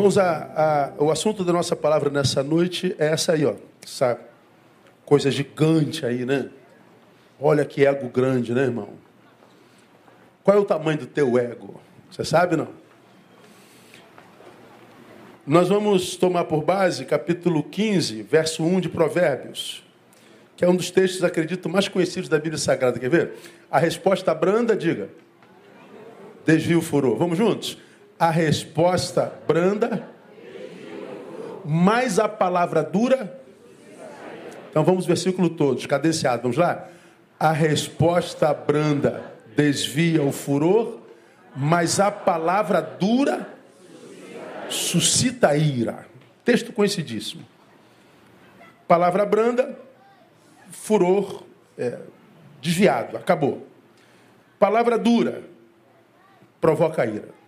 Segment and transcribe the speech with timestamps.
[0.00, 3.52] Irmãos, a, a, o assunto da nossa palavra nessa noite é essa aí, ó.
[3.84, 4.18] Essa
[5.04, 6.48] coisa gigante aí, né?
[7.38, 8.88] Olha que ego grande, né, irmão?
[10.42, 11.78] Qual é o tamanho do teu ego?
[12.10, 12.68] Você sabe, não?
[15.46, 19.84] Nós vamos tomar por base capítulo 15, verso 1 de Provérbios,
[20.56, 22.98] que é um dos textos, acredito, mais conhecidos da Bíblia Sagrada.
[22.98, 23.32] Quer ver?
[23.70, 25.10] A resposta branda, diga.
[26.46, 27.18] Desvio o furor.
[27.18, 27.76] Vamos juntos?
[28.20, 30.06] A resposta branda,
[31.64, 33.40] mais a palavra dura.
[34.68, 36.42] Então vamos versículo todos, cadenciado.
[36.42, 36.86] Vamos lá?
[37.38, 41.00] A resposta branda desvia o furor,
[41.56, 43.48] mas a palavra dura
[44.68, 46.06] suscita ira.
[46.44, 47.42] Texto conhecidíssimo.
[48.86, 49.78] Palavra branda,
[50.70, 51.42] furor,
[51.78, 51.98] é,
[52.60, 53.66] desviado, acabou.
[54.58, 55.42] Palavra dura,
[56.60, 57.39] provoca ira.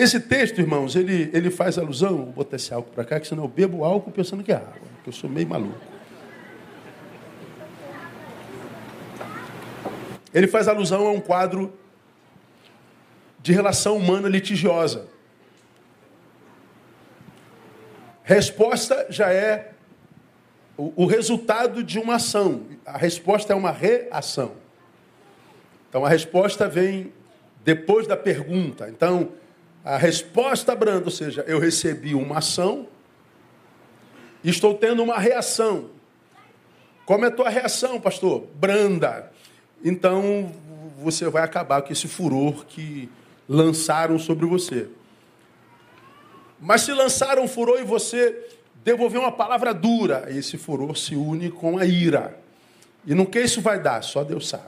[0.00, 3.44] Esse texto, irmãos, ele, ele faz alusão, vou botar esse álcool para cá, que senão
[3.44, 5.78] eu bebo álcool pensando que é água, que eu sou meio maluco.
[10.32, 11.70] Ele faz alusão a um quadro
[13.42, 15.06] de relação humana litigiosa.
[18.22, 19.72] Resposta já é
[20.78, 22.62] o, o resultado de uma ação.
[22.86, 24.52] A resposta é uma reação.
[25.90, 27.12] Então a resposta vem
[27.62, 28.88] depois da pergunta.
[28.88, 29.32] Então,
[29.84, 32.86] a resposta branda, ou seja, eu recebi uma ação
[34.42, 35.90] estou tendo uma reação.
[37.04, 38.46] Como é a tua reação, pastor?
[38.54, 39.30] Branda.
[39.84, 40.52] Então,
[40.98, 43.10] você vai acabar com esse furor que
[43.48, 44.88] lançaram sobre você.
[46.60, 48.48] Mas se lançaram furor e você
[48.84, 52.38] devolveu uma palavra dura, esse furor se une com a ira.
[53.06, 54.02] E no que isso vai dar?
[54.02, 54.64] Só Deus sabe.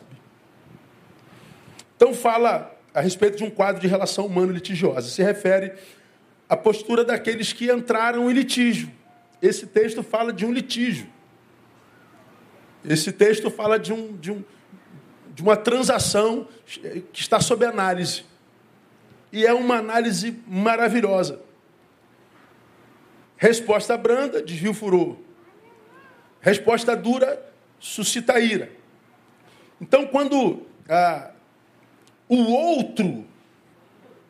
[1.97, 5.09] Então fala a respeito de um quadro de relação humano-litigiosa.
[5.09, 5.73] Se refere
[6.49, 8.91] à postura daqueles que entraram em litígio.
[9.41, 11.07] Esse texto fala de um litígio.
[12.85, 14.45] Esse texto fala de, um, de, um,
[15.35, 16.49] de uma transação
[17.13, 18.25] que está sob análise.
[19.33, 21.41] E é uma análise maravilhosa.
[23.37, 25.17] Resposta branda, desvio furor.
[26.41, 27.43] Resposta dura,
[27.79, 28.71] suscita ira.
[29.81, 31.32] Então, quando ah,
[32.33, 33.27] o outro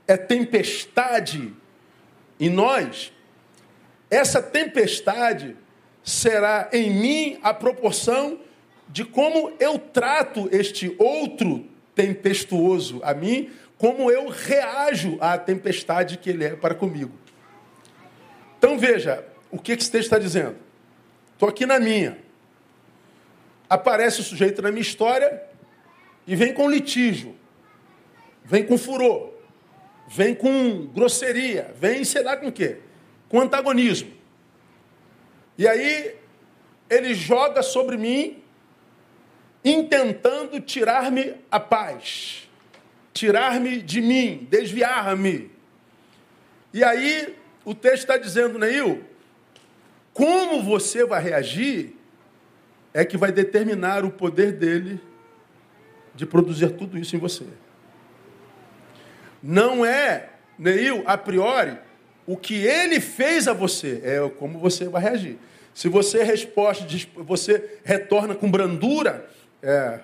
[0.08, 1.54] é tempestade
[2.40, 3.12] em nós,
[4.10, 5.56] essa tempestade
[6.02, 8.40] será em mim a proporção
[8.88, 11.64] de como eu trato este outro
[11.94, 17.12] tempestuoso a mim, como eu reajo à tempestade que ele é para comigo.
[18.58, 20.56] Então veja, o que esse texto está dizendo?
[21.34, 22.18] Estou aqui na minha.
[23.70, 25.40] Aparece o sujeito na minha história
[26.26, 27.36] e vem com litígio,
[28.44, 29.32] vem com furor,
[30.08, 32.78] vem com grosseria, vem sei lá com o quê?
[33.28, 34.12] Com antagonismo.
[35.56, 36.16] E aí
[36.88, 38.42] ele joga sobre mim,
[39.64, 42.48] intentando tirar-me a paz,
[43.14, 45.50] tirar-me de mim, desviar-me.
[46.72, 49.04] E aí o texto está dizendo, Neil,
[50.12, 51.96] como você vai reagir
[52.92, 55.00] é que vai determinar o poder dele
[56.14, 57.46] de produzir tudo isso em você.
[59.42, 61.76] Não é, Neil, a priori,
[62.26, 65.38] o que ele fez a você, é como você vai reagir.
[65.74, 66.86] Se você resposta,
[67.16, 69.28] você retorna com brandura,
[69.62, 70.00] é,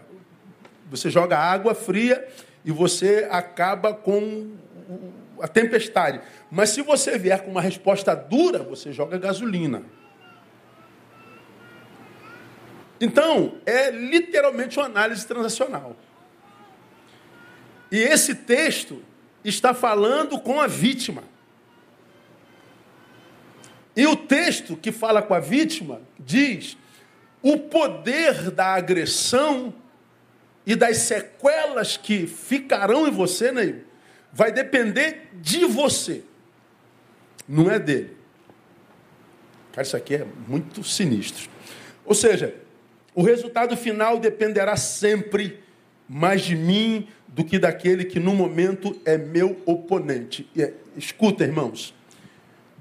[0.90, 2.26] você joga água fria
[2.64, 4.56] e você acaba com
[5.40, 6.20] a tempestade.
[6.50, 9.82] Mas se você vier com uma resposta dura, você joga gasolina.
[13.00, 15.94] Então, é literalmente uma análise transacional.
[17.92, 19.02] E esse texto
[19.44, 21.22] está falando com a vítima.
[23.96, 26.76] E o texto que fala com a vítima diz:
[27.42, 29.74] o poder da agressão
[30.66, 33.84] e das sequelas que ficarão em você, Neil,
[34.32, 36.22] vai depender de você,
[37.48, 38.16] não é dele.
[39.72, 41.48] Cara, isso aqui é muito sinistro.
[42.04, 42.54] Ou seja,
[43.14, 45.62] o resultado final dependerá sempre
[46.08, 50.48] mais de mim do que daquele que no momento é meu oponente.
[50.56, 51.94] É, escuta, irmãos,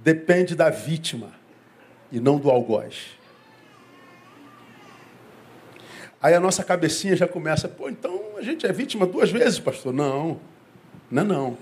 [0.03, 1.31] depende da vítima
[2.11, 3.17] e não do algoz.
[6.21, 9.93] Aí a nossa cabecinha já começa, pô, então a gente é vítima duas vezes, pastor?
[9.93, 10.39] Não.
[11.11, 11.57] Não, não.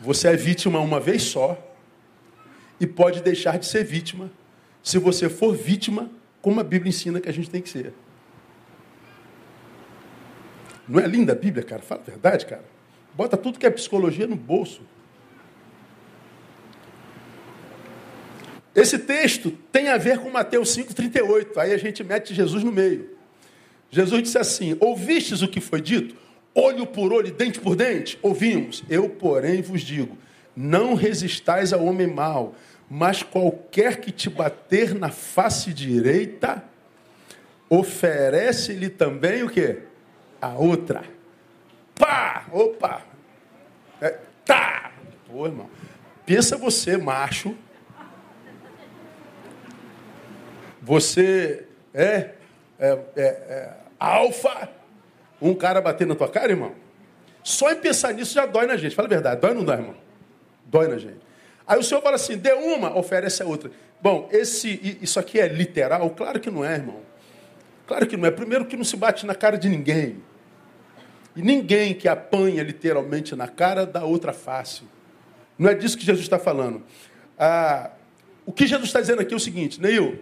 [0.00, 1.56] Você é vítima uma vez só
[2.80, 4.30] e pode deixar de ser vítima
[4.82, 7.94] se você for vítima como a Bíblia ensina que a gente tem que ser.
[10.88, 11.82] Não é linda a Bíblia, cara?
[11.82, 12.64] Fala a verdade, cara.
[13.14, 14.82] Bota tudo que é psicologia no bolso.
[18.74, 21.58] Esse texto tem a ver com Mateus 5,38.
[21.58, 23.10] Aí a gente mete Jesus no meio.
[23.90, 26.16] Jesus disse assim: Ouvistes o que foi dito?
[26.54, 28.18] Olho por olho, dente por dente?
[28.22, 28.82] Ouvimos.
[28.88, 30.16] Eu, porém, vos digo:
[30.56, 32.54] não resistais ao homem mau,
[32.88, 36.64] mas qualquer que te bater na face direita,
[37.68, 39.80] oferece-lhe também o quê?
[40.42, 41.04] A outra.
[41.94, 42.46] Pá!
[42.50, 43.02] Opa!
[44.00, 44.90] É, tá!
[45.28, 45.70] Pô, irmão.
[46.26, 47.56] Pensa você, macho.
[50.82, 52.32] Você é,
[52.76, 54.68] é, é, é alfa.
[55.40, 56.74] Um cara bater na tua cara, irmão.
[57.44, 58.96] Só em pensar nisso já dói na gente.
[58.96, 59.40] Fala a verdade.
[59.40, 59.94] Dói ou não dói, irmão?
[60.66, 61.20] Dói na gente.
[61.64, 63.70] Aí o senhor fala assim, dê uma, oferece a outra.
[64.00, 66.10] Bom, esse, isso aqui é literal?
[66.10, 67.00] Claro que não é, irmão.
[67.86, 68.30] Claro que não é.
[68.32, 70.20] Primeiro que não se bate na cara de ninguém.
[71.34, 74.82] E ninguém que apanha literalmente na cara dá outra face.
[75.58, 76.82] Não é disso que Jesus está falando.
[77.38, 77.90] Ah,
[78.44, 80.18] o que Jesus está dizendo aqui é o seguinte, Neil,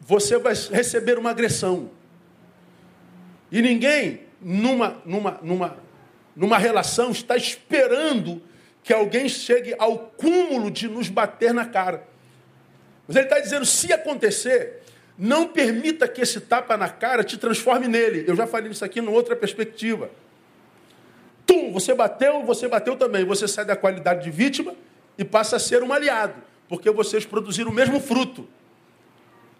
[0.00, 1.90] você vai receber uma agressão.
[3.50, 5.76] E ninguém, numa, numa, numa,
[6.34, 8.42] numa relação, está esperando
[8.82, 12.06] que alguém chegue ao cúmulo de nos bater na cara.
[13.06, 14.82] Mas ele está dizendo: se acontecer,
[15.16, 18.24] não permita que esse tapa na cara te transforme nele.
[18.26, 20.10] Eu já falei isso aqui numa outra perspectiva.
[21.72, 23.24] Você bateu, você bateu também.
[23.24, 24.74] Você sai da qualidade de vítima
[25.16, 26.34] e passa a ser um aliado,
[26.68, 28.46] porque vocês produziram o mesmo fruto.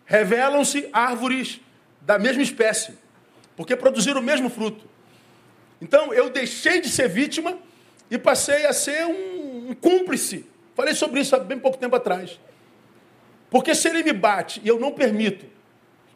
[0.05, 1.61] Revelam-se árvores
[2.01, 2.95] da mesma espécie,
[3.57, 4.85] porque produziram o mesmo fruto.
[5.81, 7.59] Então eu deixei de ser vítima
[8.11, 10.47] e passei a ser um, um cúmplice.
[10.75, 12.39] Falei sobre isso há bem pouco tempo atrás.
[13.51, 15.47] Porque se ele me bate e eu não permito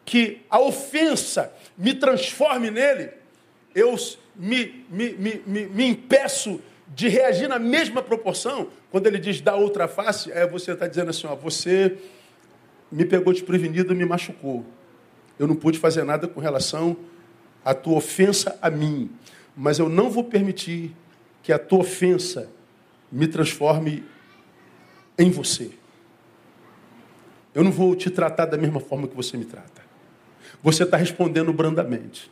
[0.05, 3.11] que a ofensa me transforme nele,
[3.75, 3.95] eu
[4.39, 6.61] me, me, me, me, me impeço
[6.95, 8.69] de reagir na mesma proporção.
[8.91, 11.99] Quando ele diz da outra face, é você está dizendo assim: ó, você
[12.91, 14.65] me pegou desprevenido e me machucou.
[15.39, 16.97] Eu não pude fazer nada com relação
[17.65, 19.11] à tua ofensa a mim.
[19.57, 20.95] Mas eu não vou permitir
[21.43, 22.49] que a tua ofensa
[23.11, 24.05] me transforme
[25.19, 25.71] em você.
[27.55, 29.83] Eu não vou te tratar da mesma forma que você me trata.
[30.63, 32.31] Você está respondendo brandamente.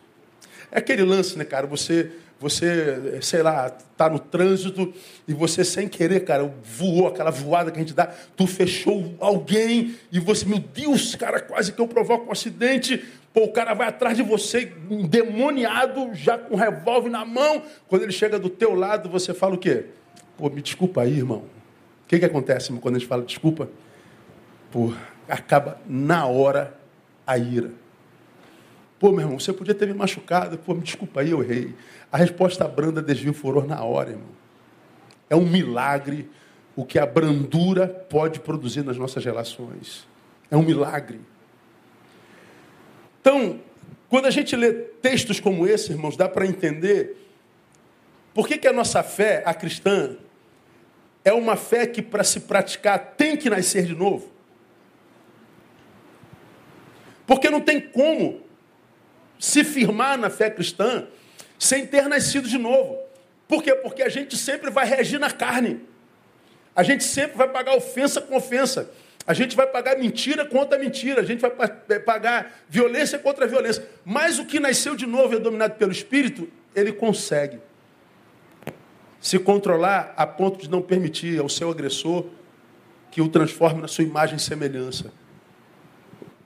[0.70, 1.66] É aquele lance, né, cara?
[1.66, 4.92] Você, você, sei lá, tá no trânsito
[5.26, 9.96] e você sem querer, cara, voou aquela voada que a gente dá, tu fechou alguém
[10.12, 13.02] e você, meu Deus, cara, quase que eu provoco um acidente.
[13.32, 17.62] Pô, o cara vai atrás de você, endemoniado, já com um revólver na mão.
[17.88, 19.86] Quando ele chega do teu lado, você fala o quê?
[20.36, 21.44] Pô, me desculpa aí, irmão.
[22.04, 23.68] O que, que acontece quando a gente fala desculpa?
[24.70, 24.92] Pô,
[25.28, 26.74] acaba na hora
[27.26, 27.70] a ira.
[28.98, 30.56] Pô, meu irmão, você podia ter me machucado.
[30.58, 31.74] Pô, me desculpa aí, eu errei.
[32.10, 34.28] A resposta branda desvia o furor na hora, irmão.
[35.28, 36.28] É um milagre
[36.74, 40.06] o que a brandura pode produzir nas nossas relações.
[40.50, 41.20] É um milagre.
[43.20, 43.60] Então,
[44.08, 47.16] quando a gente lê textos como esse, irmãos, dá para entender
[48.32, 50.16] por que, que a nossa fé, a cristã,
[51.24, 54.30] é uma fé que para se praticar tem que nascer de novo.
[57.26, 58.45] Porque não tem como
[59.38, 61.06] se firmar na fé cristã
[61.58, 62.98] sem ter nascido de novo.
[63.48, 63.74] Por quê?
[63.74, 65.80] Porque a gente sempre vai reagir na carne.
[66.74, 68.90] A gente sempre vai pagar ofensa com ofensa.
[69.26, 71.50] A gente vai pagar mentira contra mentira, a gente vai
[71.88, 73.84] é, pagar violência contra violência.
[74.04, 77.58] Mas o que nasceu de novo e é dominado pelo Espírito, ele consegue
[79.20, 82.26] se controlar a ponto de não permitir ao seu agressor
[83.10, 85.12] que o transforme na sua imagem e semelhança.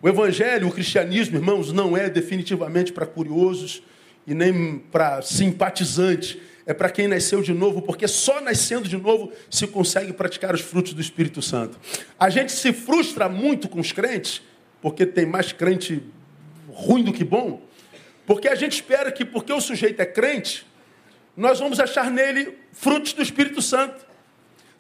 [0.03, 3.83] O Evangelho, o cristianismo, irmãos, não é definitivamente para curiosos
[4.27, 9.33] e nem para simpatizantes é para quem nasceu de novo, porque só nascendo de novo
[9.51, 11.79] se consegue praticar os frutos do Espírito Santo.
[12.19, 14.41] A gente se frustra muito com os crentes,
[14.81, 16.03] porque tem mais crente
[16.69, 17.61] ruim do que bom,
[18.25, 20.65] porque a gente espera que, porque o sujeito é crente,
[21.37, 24.07] nós vamos achar nele frutos do Espírito Santo.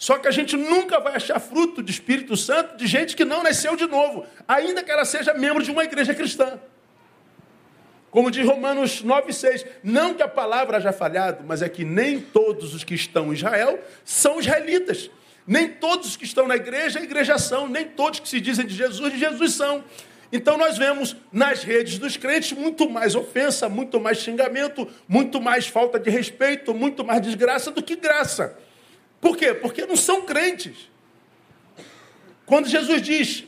[0.00, 3.42] Só que a gente nunca vai achar fruto do Espírito Santo de gente que não
[3.42, 6.58] nasceu de novo, ainda que ela seja membro de uma igreja cristã.
[8.10, 12.74] Como diz Romanos 9,6, não que a palavra haja falhado, mas é que nem todos
[12.74, 15.10] os que estão em Israel são israelitas.
[15.46, 17.68] Nem todos os que estão na igreja, a igreja são.
[17.68, 19.84] Nem todos que se dizem de Jesus, de Jesus são.
[20.32, 25.66] Então nós vemos nas redes dos crentes muito mais ofensa, muito mais xingamento, muito mais
[25.66, 28.56] falta de respeito, muito mais desgraça do que graça.
[29.20, 29.52] Por quê?
[29.54, 30.90] Porque não são crentes.
[32.46, 33.44] Quando Jesus diz,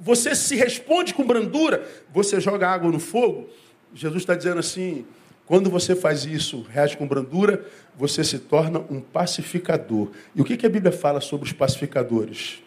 [0.00, 3.50] você se responde com brandura, você joga água no fogo,
[3.94, 5.04] Jesus está dizendo assim:
[5.44, 10.10] quando você faz isso, reage com brandura, você se torna um pacificador.
[10.34, 12.62] E o que, que a Bíblia fala sobre os pacificadores?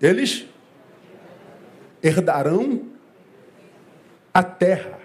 [0.00, 0.46] Eles
[2.02, 2.86] herdarão
[4.32, 4.98] a terra.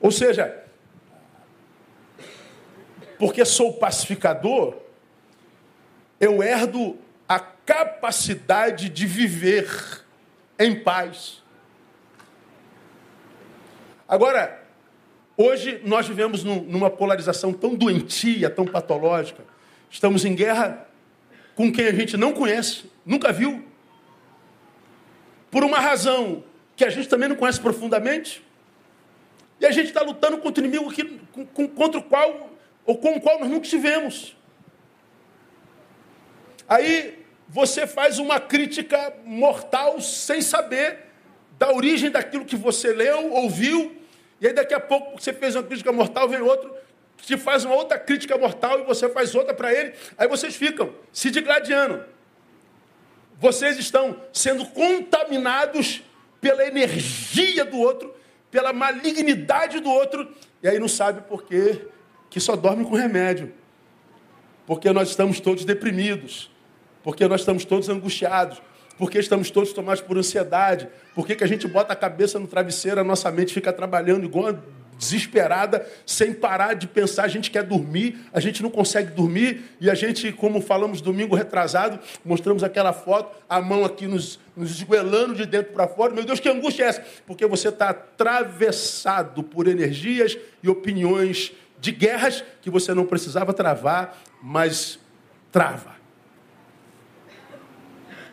[0.00, 0.61] Ou seja,
[3.22, 4.74] porque sou pacificador,
[6.18, 6.98] eu herdo
[7.28, 10.04] a capacidade de viver
[10.58, 11.40] em paz.
[14.08, 14.60] Agora,
[15.36, 19.44] hoje nós vivemos numa polarização tão doentia, tão patológica.
[19.88, 20.88] Estamos em guerra
[21.54, 23.64] com quem a gente não conhece, nunca viu.
[25.48, 26.42] Por uma razão
[26.74, 28.44] que a gente também não conhece profundamente.
[29.60, 31.20] E a gente está lutando contra o inimigo que,
[31.76, 32.51] contra o qual,
[32.84, 34.36] ou com o qual nós nunca estivemos.
[36.68, 40.98] Aí você faz uma crítica mortal sem saber
[41.58, 43.96] da origem daquilo que você leu, ouviu,
[44.40, 46.72] e aí daqui a pouco você fez uma crítica mortal, vem outro
[47.16, 50.56] que te faz uma outra crítica mortal e você faz outra para ele, aí vocês
[50.56, 52.04] ficam se digladiando.
[53.38, 56.02] Vocês estão sendo contaminados
[56.40, 58.14] pela energia do outro,
[58.50, 61.86] pela malignidade do outro, e aí não sabe por quê,
[62.32, 63.52] que só dorme com remédio.
[64.66, 66.50] Porque nós estamos todos deprimidos.
[67.04, 68.62] Porque nós estamos todos angustiados,
[68.96, 73.00] porque estamos todos tomados por ansiedade, porque que a gente bota a cabeça no travesseiro,
[73.00, 74.56] a nossa mente fica trabalhando igual
[74.96, 79.90] desesperada, sem parar de pensar, a gente quer dormir, a gente não consegue dormir, e
[79.90, 85.34] a gente, como falamos domingo retrasado, mostramos aquela foto, a mão aqui nos, nos esguelando
[85.34, 87.04] de dentro para fora, meu Deus, que angústia é essa?
[87.26, 94.22] Porque você está atravessado por energias e opiniões de guerras que você não precisava travar,
[94.40, 95.00] mas
[95.50, 95.96] trava.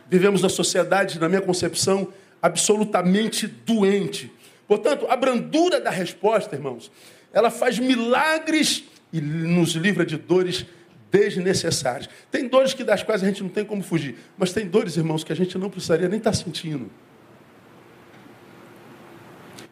[0.07, 4.31] Vivemos na sociedade, na minha concepção, absolutamente doente.
[4.67, 6.91] Portanto, a brandura da resposta, irmãos,
[7.33, 10.67] ela faz milagres e nos livra de dores
[11.09, 12.07] desnecessárias.
[12.29, 15.23] Tem dores que das quais a gente não tem como fugir, mas tem dores, irmãos,
[15.23, 16.85] que a gente não precisaria nem estar sentindo.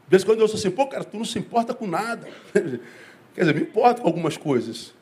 [0.07, 2.27] De vez em quando eu sou assim, pô, cara, tu não se importa com nada.
[3.37, 4.95] Quer dizer, me importo com algumas coisas,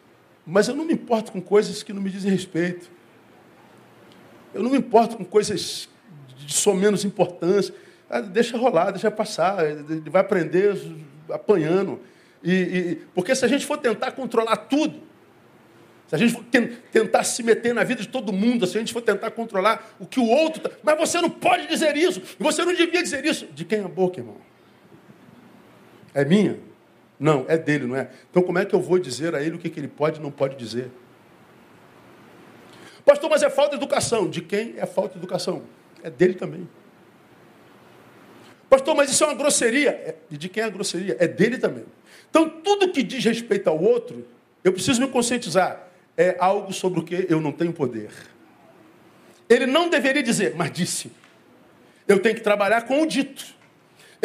[0.45, 2.91] mas eu não me importo com coisas que não me dizem respeito.
[4.53, 5.87] Eu não me importo com coisas
[6.35, 7.73] de só menos importância.
[8.09, 9.59] Ah, deixa rolar, deixa passar.
[10.11, 10.77] Vai aprender
[11.31, 12.01] apanhando.
[12.43, 15.01] E, e, porque se a gente for tentar controlar tudo,
[16.05, 16.43] se a gente for
[16.91, 20.05] tentar se meter na vida de todo mundo, se a gente for tentar controlar o
[20.05, 20.61] que o outro.
[20.61, 20.71] Tá...
[20.83, 22.21] Mas você não pode dizer isso.
[22.37, 23.45] Você não devia dizer isso.
[23.45, 24.35] De quem é a boca, irmão?
[26.13, 26.74] É minha?
[27.19, 28.09] Não, é dele, não é?
[28.29, 30.23] Então como é que eu vou dizer a ele o que, que ele pode e
[30.23, 30.91] não pode dizer?
[33.05, 34.29] Pastor, mas é falta de educação.
[34.29, 35.63] De quem é falta de educação?
[36.03, 36.67] É dele também.
[38.69, 39.91] Pastor, mas isso é uma grosseria.
[39.91, 41.15] É, e de quem é a grosseria?
[41.19, 41.85] É dele também.
[42.29, 44.27] Então, tudo que diz respeito ao outro,
[44.63, 45.87] eu preciso me conscientizar.
[46.17, 48.09] É algo sobre o que eu não tenho poder.
[49.47, 51.11] Ele não deveria dizer, mas disse.
[52.07, 53.54] Eu tenho que trabalhar com o dito.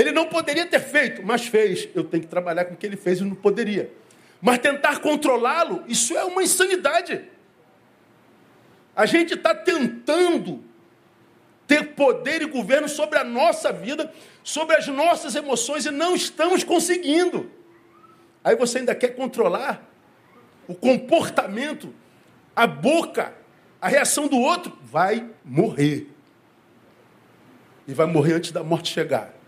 [0.01, 1.87] Ele não poderia ter feito, mas fez.
[1.95, 3.93] Eu tenho que trabalhar com o que ele fez e não poderia.
[4.41, 7.23] Mas tentar controlá-lo, isso é uma insanidade.
[8.97, 10.65] A gente está tentando
[11.67, 14.11] ter poder e governo sobre a nossa vida,
[14.43, 17.51] sobre as nossas emoções e não estamos conseguindo.
[18.43, 19.87] Aí você ainda quer controlar
[20.67, 21.93] o comportamento,
[22.57, 23.35] a boca,
[23.79, 26.09] a reação do outro, vai morrer.
[27.87, 29.40] E vai morrer antes da morte chegar.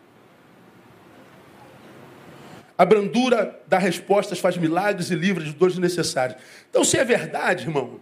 [2.83, 6.41] A brandura das respostas faz milagres e livra de dores necessárias.
[6.69, 8.01] Então, se é verdade, irmão,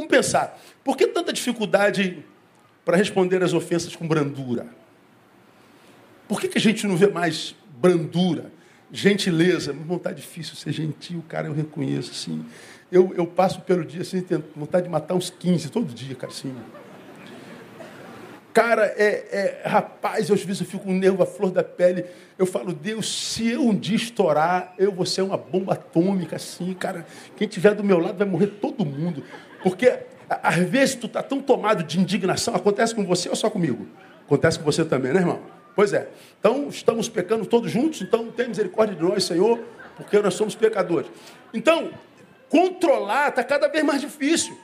[0.00, 2.24] Vamos pensar, por que tanta dificuldade
[2.86, 4.66] para responder às ofensas com brandura?
[6.26, 8.50] Por que, que a gente não vê mais brandura,
[8.90, 9.74] gentileza?
[9.74, 12.46] Não está difícil ser gentil, cara, eu reconheço, assim.
[12.90, 16.32] Eu, eu passo pelo dia assim, tenho vontade de matar uns 15 todo dia, cara,
[16.32, 16.54] assim.
[18.52, 22.04] Cara, é, é, rapaz, às vezes eu fico com um nervo à flor da pele.
[22.36, 26.74] Eu falo, Deus, se eu um dia estourar, eu vou ser uma bomba atômica, assim,
[26.74, 27.06] cara.
[27.36, 29.22] Quem tiver do meu lado vai morrer todo mundo.
[29.62, 33.86] Porque às vezes tu está tão tomado de indignação, acontece com você ou só comigo?
[34.24, 35.40] Acontece com você também, né, irmão?
[35.74, 36.08] Pois é.
[36.38, 39.58] Então, estamos pecando todos juntos, então tem misericórdia de nós, Senhor,
[39.96, 41.10] porque nós somos pecadores.
[41.54, 41.90] Então,
[42.48, 44.56] controlar está cada vez mais difícil.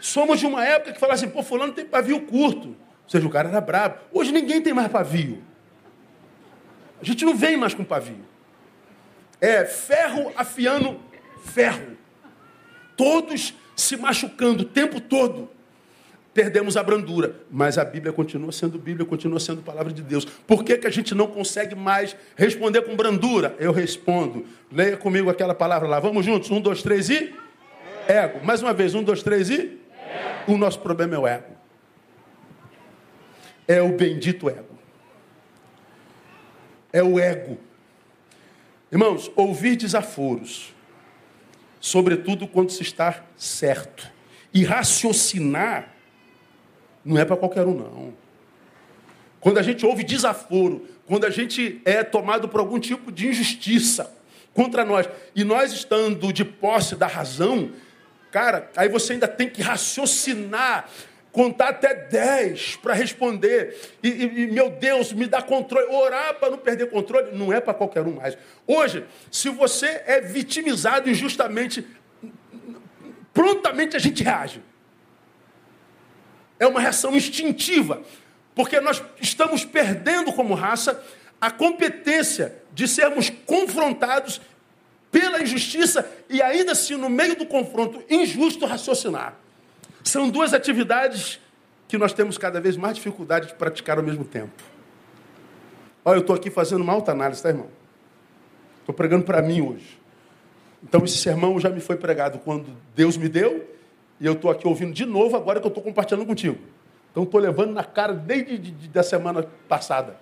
[0.00, 2.68] Somos de uma época que fala assim, pô, fulano tem pavio curto.
[2.68, 3.96] Ou seja, o cara era brabo.
[4.12, 5.42] Hoje ninguém tem mais pavio.
[7.00, 8.24] A gente não vem mais com pavio.
[9.40, 11.00] É ferro afiando
[11.44, 12.00] ferro
[13.00, 15.48] todos se machucando o tempo todo.
[16.34, 20.26] Perdemos a brandura, mas a Bíblia continua sendo Bíblia, continua sendo palavra de Deus.
[20.26, 23.56] Por que, que a gente não consegue mais responder com brandura?
[23.58, 24.44] Eu respondo.
[24.70, 25.98] Leia comigo aquela palavra lá.
[25.98, 26.50] Vamos juntos?
[26.50, 27.34] Um, dois, três e.
[28.06, 28.44] Ego.
[28.44, 28.94] Mais uma vez.
[28.94, 29.79] Um, dois, três e.
[30.46, 31.56] O nosso problema é o ego.
[33.68, 34.78] É o bendito ego.
[36.92, 37.58] É o ego.
[38.90, 40.74] Irmãos, ouvir desaforos,
[41.80, 44.10] sobretudo quando se está certo,
[44.52, 45.94] e raciocinar,
[47.04, 48.14] não é para qualquer um, não.
[49.40, 54.12] Quando a gente ouve desaforo, quando a gente é tomado por algum tipo de injustiça
[54.52, 57.70] contra nós, e nós estando de posse da razão,
[58.30, 60.88] cara, aí você ainda tem que raciocinar,
[61.32, 63.78] contar até 10 para responder.
[64.02, 65.86] E, e, meu Deus, me dá controle.
[65.92, 68.36] Orar para não perder controle não é para qualquer um mais.
[68.66, 71.86] Hoje, se você é vitimizado injustamente,
[73.32, 74.62] prontamente a gente reage.
[76.58, 78.02] É uma reação instintiva.
[78.54, 81.02] Porque nós estamos perdendo como raça
[81.40, 84.40] a competência de sermos confrontados
[85.10, 89.34] pela injustiça e ainda assim, no meio do confronto injusto, raciocinar.
[90.04, 91.40] São duas atividades
[91.88, 94.62] que nós temos cada vez mais dificuldade de praticar ao mesmo tempo.
[96.04, 97.68] Olha, eu estou aqui fazendo uma alta análise, tá, irmão?
[98.80, 99.98] Estou pregando para mim hoje.
[100.82, 103.68] Então, esse sermão já me foi pregado quando Deus me deu,
[104.20, 106.58] e eu estou aqui ouvindo de novo agora que eu estou compartilhando contigo.
[107.10, 110.16] Então estou levando na cara desde de, de, da semana passada.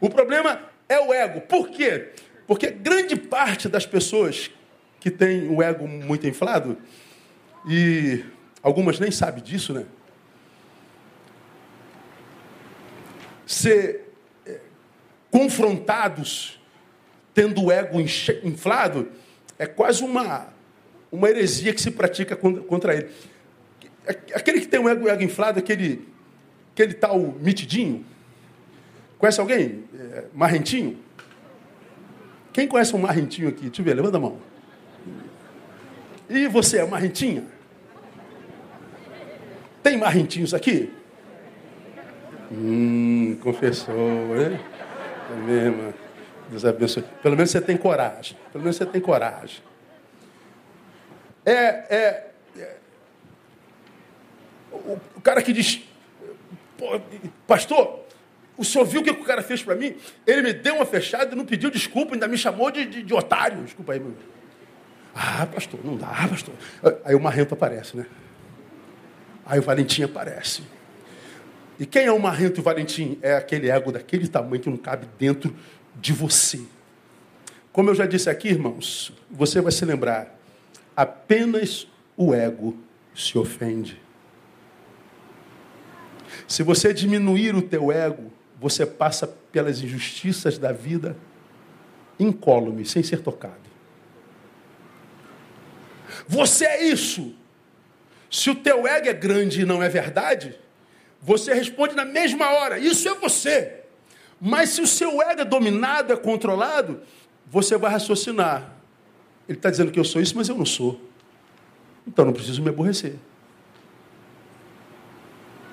[0.00, 1.40] O problema é o ego.
[1.42, 2.12] Por quê?
[2.50, 4.50] Porque grande parte das pessoas
[4.98, 6.76] que tem o ego muito inflado,
[7.64, 8.24] e
[8.60, 9.86] algumas nem sabem disso, né?
[13.46, 14.12] Ser
[14.44, 14.58] é,
[15.30, 16.60] confrontados
[17.32, 19.08] tendo o ego inflado
[19.56, 20.52] é quase uma,
[21.12, 23.10] uma heresia que se pratica contra ele.
[24.34, 26.04] Aquele que tem um ego, ego inflado, aquele,
[26.72, 28.04] aquele tal mitidinho.
[29.20, 29.84] Conhece alguém?
[29.94, 30.98] É, marrentinho?
[32.52, 33.66] Quem conhece um marrentinho aqui?
[33.66, 34.38] Deixa eu ver, levanta a mão.
[36.28, 37.44] E você é marrentinha?
[39.82, 40.92] Tem marrentinhos aqui?
[42.52, 44.60] Hum, confessou, né?
[45.30, 45.94] É mesmo.
[46.50, 47.04] Deus abençoe.
[47.22, 48.36] Pelo menos você tem coragem.
[48.52, 49.62] Pelo menos você tem coragem.
[51.46, 52.30] É, é,
[55.20, 55.82] o cara que diz,
[57.46, 58.00] pastor,
[58.60, 59.96] o senhor viu o que o cara fez para mim?
[60.26, 63.14] Ele me deu uma fechada e não pediu desculpa, ainda me chamou de, de, de
[63.14, 63.62] otário.
[63.64, 64.12] Desculpa aí, meu.
[65.14, 66.54] Ah, pastor, não dá, pastor.
[67.02, 68.04] Aí o Marrento aparece, né?
[69.46, 70.62] Aí o Valentim aparece.
[71.78, 73.18] E quem é o Marrento e o Valentim?
[73.22, 75.56] É aquele ego daquele tamanho que não cabe dentro
[75.96, 76.60] de você.
[77.72, 80.38] Como eu já disse aqui, irmãos, você vai se lembrar:
[80.94, 82.76] apenas o ego
[83.14, 83.98] se ofende.
[86.46, 91.16] Se você diminuir o teu ego, você passa pelas injustiças da vida
[92.18, 93.56] incólume, sem ser tocado.
[96.28, 97.34] Você é isso.
[98.30, 100.54] Se o teu ego é grande e não é verdade,
[101.22, 102.78] você responde na mesma hora.
[102.78, 103.80] Isso é você.
[104.38, 107.00] Mas se o seu ego é dominado, é controlado,
[107.46, 108.74] você vai raciocinar.
[109.48, 111.00] Ele está dizendo que eu sou isso, mas eu não sou.
[112.06, 113.16] Então não preciso me aborrecer.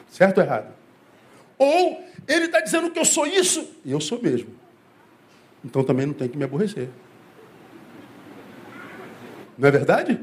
[0.09, 0.73] Certo ou errado?
[1.57, 4.49] Ou ele está dizendo que eu sou isso e eu sou mesmo.
[5.63, 6.89] Então também não tem que me aborrecer.
[9.57, 10.19] Não é verdade?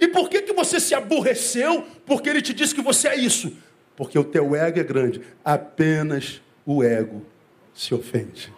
[0.00, 1.84] E por que, que você se aborreceu?
[2.06, 3.56] Porque ele te disse que você é isso.
[3.96, 5.20] Porque o teu ego é grande.
[5.44, 7.24] Apenas o ego
[7.74, 8.52] se ofende.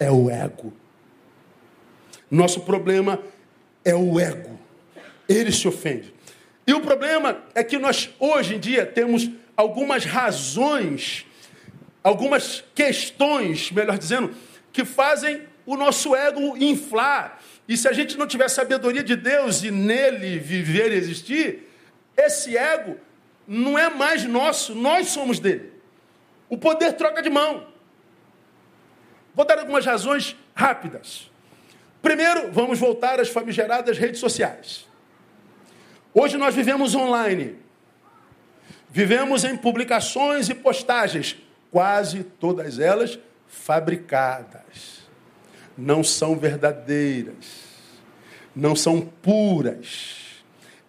[0.00, 0.72] É o ego.
[2.30, 3.20] Nosso problema
[3.84, 4.58] é o ego.
[5.28, 6.14] Ele se ofende.
[6.66, 11.26] E o problema é que nós, hoje em dia, temos algumas razões,
[12.02, 14.34] algumas questões, melhor dizendo,
[14.72, 17.40] que fazem o nosso ego inflar.
[17.68, 21.68] E se a gente não tiver sabedoria de Deus e nele viver e existir,
[22.16, 22.96] esse ego
[23.46, 25.72] não é mais nosso, nós somos dele.
[26.48, 27.66] O poder troca de mão.
[29.34, 31.30] Vou dar algumas razões rápidas.
[32.00, 34.86] Primeiro, vamos voltar às famigeradas redes sociais.
[36.14, 37.56] Hoje nós vivemos online.
[38.96, 41.36] Vivemos em publicações e postagens,
[41.70, 45.06] quase todas elas fabricadas.
[45.76, 47.34] Não são verdadeiras.
[48.54, 50.16] Não são puras.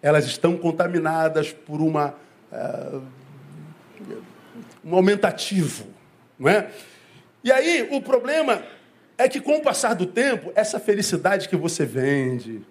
[0.00, 2.14] Elas estão contaminadas por uma,
[2.50, 3.02] uh,
[4.82, 5.88] um aumentativo.
[6.38, 6.70] Não é?
[7.44, 8.62] E aí o problema
[9.18, 12.62] é que com o passar do tempo, essa felicidade que você vende,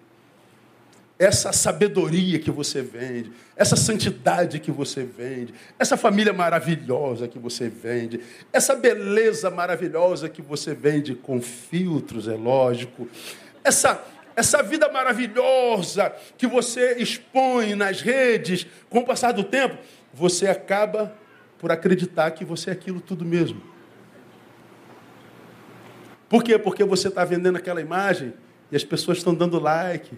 [1.18, 7.68] essa sabedoria que você vende, essa santidade que você vende, essa família maravilhosa que você
[7.68, 8.20] vende,
[8.52, 13.08] essa beleza maravilhosa que você vende com filtros, é lógico,
[13.64, 14.04] essa,
[14.36, 19.76] essa vida maravilhosa que você expõe nas redes, com o passar do tempo,
[20.14, 21.12] você acaba
[21.58, 23.60] por acreditar que você é aquilo tudo mesmo.
[26.28, 26.56] Por quê?
[26.58, 28.32] Porque você está vendendo aquela imagem
[28.70, 30.16] e as pessoas estão dando like.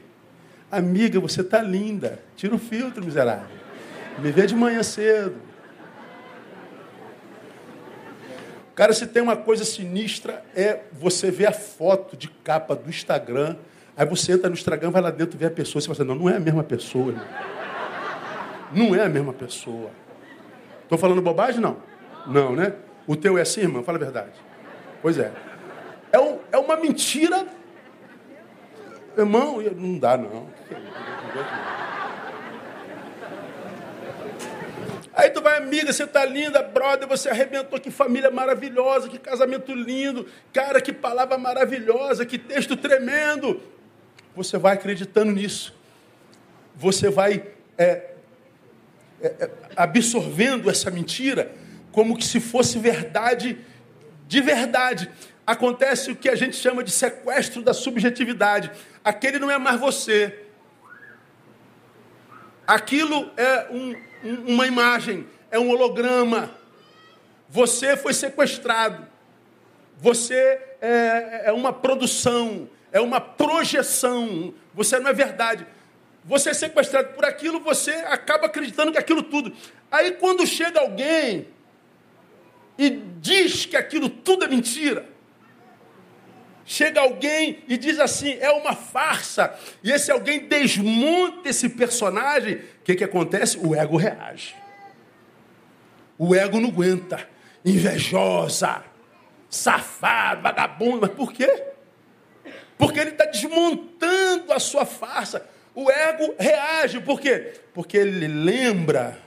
[0.70, 2.18] Amiga, você está linda.
[2.37, 3.46] Tira o filtro, miserável.
[4.18, 5.37] Me vê de manhã cedo.
[8.74, 13.56] Cara, se tem uma coisa sinistra, é você ver a foto de capa do Instagram.
[13.96, 15.83] Aí você entra no Instagram, vai lá dentro, vê a pessoa.
[15.83, 17.14] Você fala assim, não, não é a mesma pessoa.
[18.72, 19.90] Não é a mesma pessoa.
[20.85, 21.61] Estou falando bobagem?
[21.61, 21.76] Não.
[22.26, 22.74] Não, né?
[23.06, 23.83] O teu é assim, irmão?
[23.83, 24.33] Fala a verdade.
[25.02, 25.33] Pois é.
[26.12, 27.46] É, um, é uma mentira.
[29.16, 30.49] Irmão, não dá, não.
[35.12, 39.75] Aí tu vai, amiga, você tá linda, brother, você arrebentou, que família maravilhosa, que casamento
[39.75, 43.61] lindo, cara, que palavra maravilhosa, que texto tremendo.
[44.35, 45.75] Você vai acreditando nisso.
[46.77, 47.44] Você vai
[47.77, 48.12] é,
[49.20, 51.53] é, é, absorvendo essa mentira
[51.92, 53.59] como que se fosse verdade
[54.27, 55.11] de verdade.
[55.51, 58.71] Acontece o que a gente chama de sequestro da subjetividade.
[59.03, 60.45] Aquele não é mais você.
[62.65, 66.55] Aquilo é um, um, uma imagem, é um holograma.
[67.49, 69.05] Você foi sequestrado.
[69.99, 70.37] Você
[70.81, 74.55] é, é uma produção, é uma projeção.
[74.73, 75.67] Você não é verdade
[76.23, 79.53] você é sequestrado por aquilo, você acaba acreditando que aquilo tudo.
[79.91, 81.49] Aí quando chega alguém
[82.79, 85.09] e diz que aquilo tudo é mentira,
[86.70, 89.52] chega alguém e diz assim, é uma farsa,
[89.83, 93.59] e esse alguém desmonta esse personagem, o que, que acontece?
[93.59, 94.54] O ego reage.
[96.16, 97.28] O ego não aguenta.
[97.64, 98.85] Invejosa,
[99.48, 101.00] safado, vagabundo.
[101.00, 101.72] Mas por quê?
[102.78, 105.44] Porque ele está desmontando a sua farsa.
[105.74, 107.52] O ego reage, por quê?
[107.74, 109.18] Porque ele lembra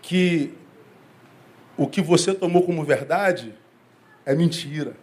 [0.00, 0.54] que
[1.76, 3.52] o que você tomou como verdade
[4.24, 4.94] é mentira.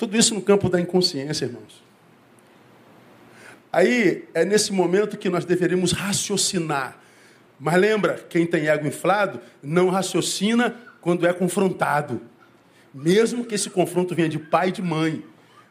[0.00, 1.84] Tudo isso no campo da inconsciência, irmãos.
[3.70, 6.98] Aí é nesse momento que nós deveríamos raciocinar.
[7.58, 12.18] Mas lembra, quem tem ego inflado não raciocina quando é confrontado.
[12.94, 15.22] Mesmo que esse confronto venha de pai e de mãe.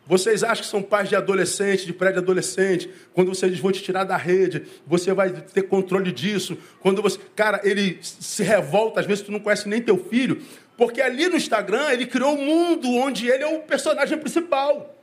[0.09, 4.05] Vocês acham que são pais de adolescente, de pré-adolescente, quando você diz vou te tirar
[4.05, 6.57] da rede, você vai ter controle disso.
[6.79, 10.41] Quando você, cara, ele se revolta, às vezes tu não conhece nem teu filho,
[10.75, 14.97] porque ali no Instagram ele criou um mundo onde ele é o personagem principal.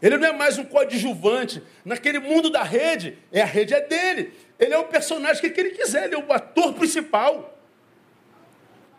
[0.00, 1.62] Ele não é mais um coadjuvante.
[1.84, 4.32] Naquele mundo da rede, é a rede é dele.
[4.58, 7.54] Ele é o personagem que ele quiser, ele é o ator principal.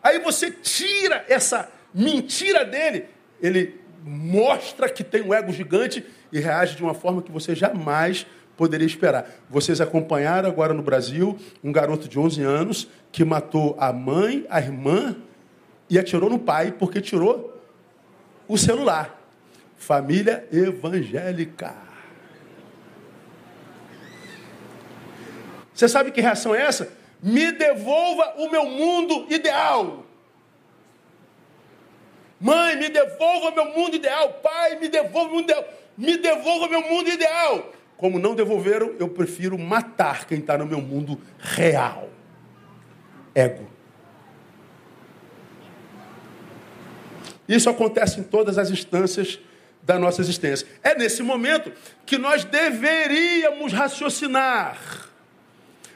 [0.04, 6.76] Aí você tira essa mentira dele ele mostra que tem um ego gigante e reage
[6.76, 9.30] de uma forma que você jamais poderia esperar.
[9.50, 14.60] Vocês acompanharam agora no Brasil um garoto de 11 anos que matou a mãe, a
[14.60, 15.16] irmã
[15.90, 17.62] e atirou no pai porque tirou
[18.48, 19.22] o celular.
[19.78, 21.76] Família evangélica.
[25.74, 26.92] Você sabe que reação é essa?
[27.22, 30.07] Me devolva o meu mundo ideal.
[32.40, 34.34] Mãe, me devolva meu mundo ideal.
[34.44, 35.66] Pai, me devolva meu mundo ideal.
[35.98, 37.74] Me devolva meu mundo ideal.
[37.98, 42.10] Como não devolveram, eu prefiro matar quem está no meu mundo real.
[43.34, 43.68] Ego.
[47.48, 49.40] Isso acontece em todas as instâncias
[49.82, 50.68] da nossa existência.
[50.84, 51.72] É nesse momento
[52.06, 55.07] que nós deveríamos raciocinar.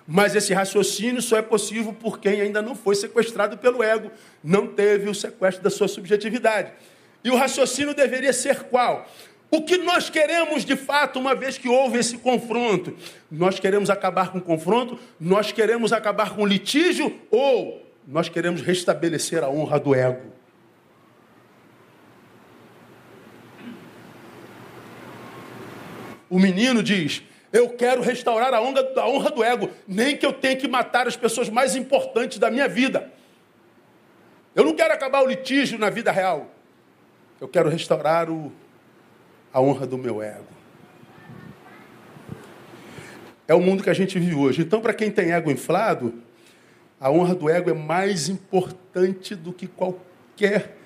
[0.07, 4.11] Mas esse raciocínio só é possível por quem ainda não foi sequestrado pelo ego,
[4.43, 6.71] não teve o sequestro da sua subjetividade.
[7.23, 9.07] E o raciocínio deveria ser qual?
[9.49, 12.95] O que nós queremos de fato, uma vez que houve esse confronto?
[13.29, 14.97] Nós queremos acabar com o confronto?
[15.19, 17.19] Nós queremos acabar com o litígio?
[17.29, 20.31] Ou nós queremos restabelecer a honra do ego?
[26.29, 30.31] O menino diz: eu quero restaurar a honra, a honra do ego, nem que eu
[30.31, 33.11] tenha que matar as pessoas mais importantes da minha vida.
[34.55, 36.49] Eu não quero acabar o litígio na vida real.
[37.39, 38.51] Eu quero restaurar o,
[39.51, 40.47] a honra do meu ego.
[43.47, 44.61] É o mundo que a gente vive hoje.
[44.61, 46.21] Então, para quem tem ego inflado,
[46.99, 50.77] a honra do ego é mais importante do que qualquer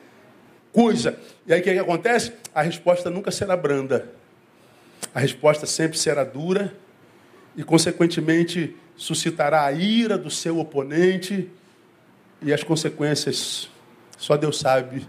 [0.71, 1.19] coisa.
[1.45, 2.33] E aí o que, que acontece?
[2.55, 4.09] A resposta nunca será branda
[5.15, 6.75] a resposta sempre será dura
[7.55, 11.49] e, consequentemente, suscitará a ira do seu oponente
[12.41, 13.69] e as consequências
[14.17, 15.07] só Deus sabe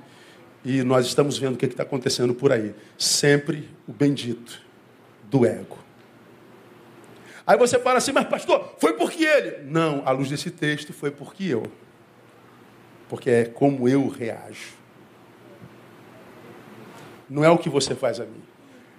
[0.64, 2.74] E nós estamos vendo o que está acontecendo por aí.
[2.98, 4.60] Sempre o bendito
[5.24, 5.78] do ego.
[7.46, 9.64] Aí você fala assim, mas pastor, foi porque ele.
[9.64, 11.70] Não, à luz desse texto, foi porque eu.
[13.08, 14.74] Porque é como eu reajo.
[17.30, 18.42] Não é o que você faz a mim,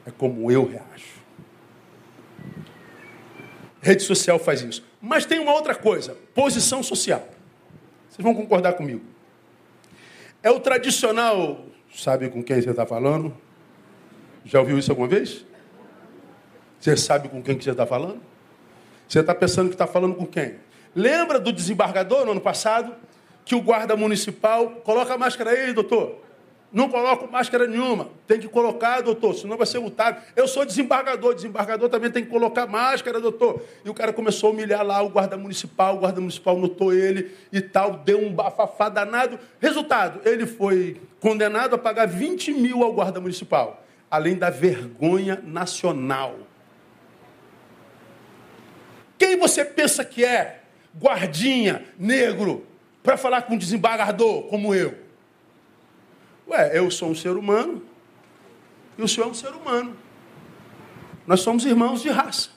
[0.08, 1.18] é como eu reajo.
[3.82, 4.84] Rede social faz isso.
[5.02, 7.28] Mas tem uma outra coisa: posição social.
[8.10, 9.04] Vocês vão concordar comigo.
[10.42, 13.36] É o tradicional, sabe com quem você está falando?
[14.46, 15.46] Já ouviu isso alguma vez?
[16.80, 18.22] Você sabe com quem que você está falando?
[19.08, 20.56] Você está pensando que está falando com quem?
[20.96, 22.96] Lembra do desembargador no ano passado?
[23.44, 26.27] Que o guarda municipal coloca a máscara aí, doutor.
[26.72, 28.10] Não coloco máscara nenhuma.
[28.28, 30.22] Tem que colocar, doutor, senão vai ser multado.
[30.36, 33.62] Eu sou desembargador, desembargador também tem que colocar máscara, doutor.
[33.86, 37.32] E o cara começou a humilhar lá o guarda municipal, o guarda municipal notou ele
[37.54, 39.40] e tal, deu um bafafá danado.
[39.62, 46.36] Resultado, ele foi condenado a pagar 20 mil ao guarda municipal, além da vergonha nacional.
[49.18, 50.64] Quem você pensa que é
[51.00, 52.66] guardinha, negro,
[53.02, 55.07] para falar com um desembargador como eu?
[56.48, 57.84] Ué, eu sou um ser humano
[58.98, 59.98] e o senhor é um ser humano.
[61.26, 62.50] Nós somos irmãos de raça.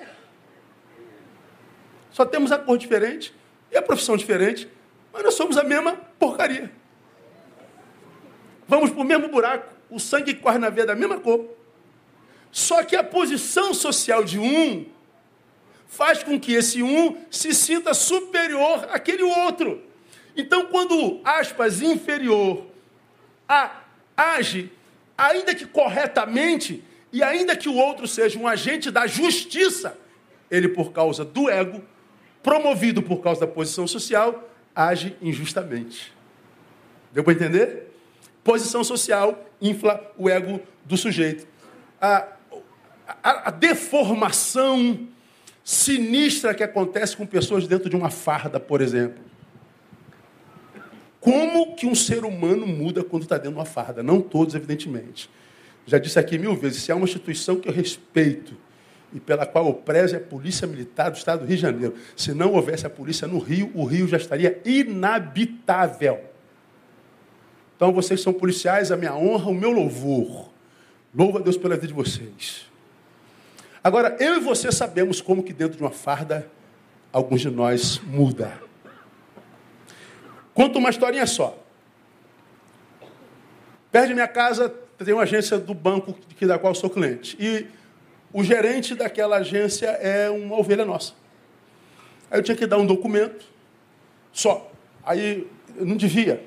[2.13, 3.35] Só temos a cor diferente
[3.71, 4.69] e a profissão diferente,
[5.13, 6.73] mas nós somos a mesma porcaria.
[8.69, 11.45] Vamos para o mesmo buraco, o sangue corre na veia da mesma cor.
[12.53, 14.87] Só que a posição social de um
[15.89, 19.83] faz com que esse um se sinta superior àquele outro.
[20.37, 22.67] Então, quando aspas inferior
[23.49, 23.80] a
[24.21, 24.71] age,
[25.17, 29.97] ainda que corretamente, e ainda que o outro seja um agente da justiça,
[30.51, 31.83] ele, por causa do ego,
[32.43, 36.13] promovido por causa da posição social, age injustamente.
[37.13, 37.93] Deu para entender?
[38.45, 41.47] Posição social infla o ego do sujeito.
[42.01, 42.27] A,
[43.23, 45.09] a, a, deformação
[45.63, 49.30] sinistra que acontece com pessoas dentro de uma farda, por exemplo.
[51.21, 54.03] Como que um ser humano muda quando está dentro de uma farda?
[54.03, 55.29] Não todos, evidentemente.
[55.87, 58.57] Já disse aqui mil vezes, se há uma instituição que eu respeito
[59.13, 61.95] e pela qual eu prezo é a Polícia Militar do Estado do Rio de Janeiro.
[62.17, 66.21] Se não houvesse a polícia no Rio, o Rio já estaria inabitável.
[67.77, 70.51] Então, vocês são policiais, a minha honra, o meu louvor.
[71.15, 72.67] Louva a Deus pela vida de vocês.
[73.83, 76.49] Agora, eu e você sabemos como que dentro de uma farda,
[77.13, 78.70] alguns de nós muda.
[80.55, 81.57] Conta uma historinha só.
[83.91, 84.69] Perto de minha casa
[85.05, 87.37] tem uma agência do banco da qual sou cliente.
[87.41, 87.67] E
[88.33, 91.15] o gerente daquela agência é uma ovelha nossa.
[92.31, 93.45] Aí eu tinha que dar um documento
[94.33, 94.71] só.
[95.05, 96.47] Aí eu não devia.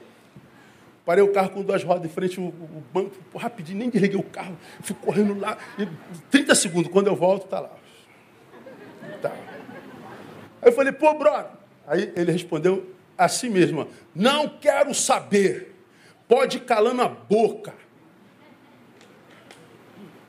[1.05, 2.51] Parei o carro com duas rodas em frente ao
[2.93, 5.57] banco, rapidinho, nem desliguei o carro, fui correndo lá.
[5.77, 5.85] E
[6.31, 7.71] 30 segundos, quando eu volto, tá lá.
[9.21, 9.33] Tá.
[10.61, 11.51] Aí eu falei, pô, brother.
[11.85, 15.75] Aí ele respondeu a si mesma: Não quero saber,
[16.27, 17.73] pode calando a boca.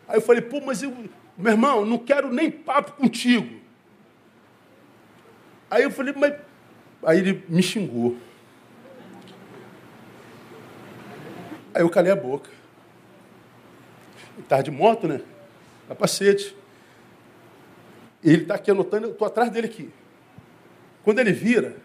[0.09, 0.95] Aí eu falei: Pô, mas eu,
[1.37, 3.61] meu irmão, não quero nem papo contigo.
[5.71, 6.35] Aí eu falei: Mas.
[7.03, 8.17] Aí ele me xingou.
[11.75, 12.49] Aí eu calei a boca.
[14.39, 15.21] Estava de moto, né?
[15.89, 16.57] Capacete.
[18.23, 19.91] Ele está aqui anotando, eu estou atrás dele aqui.
[21.03, 21.77] Quando ele vira,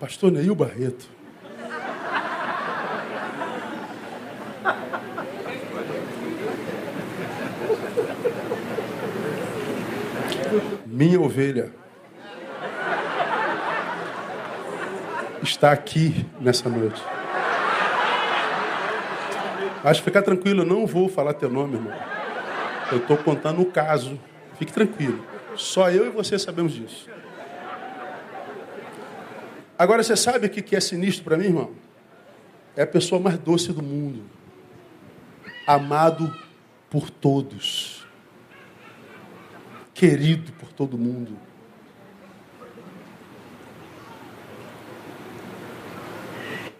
[0.00, 1.06] Pastor Neil Barreto.
[10.86, 11.70] Minha ovelha
[15.42, 17.02] está aqui nessa noite.
[19.84, 21.92] Mas ficar tranquilo, eu não vou falar teu nome, irmão.
[22.90, 24.18] Eu estou contando o caso.
[24.58, 25.22] Fique tranquilo.
[25.56, 27.06] Só eu e você sabemos disso.
[29.80, 31.70] Agora você sabe o que é sinistro para mim, irmão?
[32.76, 34.22] É a pessoa mais doce do mundo.
[35.66, 36.36] Amado
[36.90, 38.06] por todos.
[39.94, 41.34] Querido por todo mundo.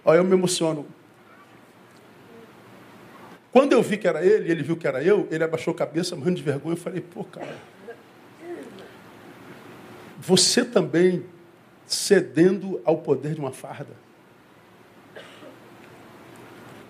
[0.05, 0.87] Olha, eu me emociono.
[3.51, 6.15] Quando eu vi que era ele, ele viu que era eu, ele abaixou a cabeça,
[6.15, 6.75] morrendo de vergonha.
[6.75, 7.57] Eu falei, pô, cara,
[10.19, 11.25] você também
[11.91, 13.97] cedendo ao poder de uma farda.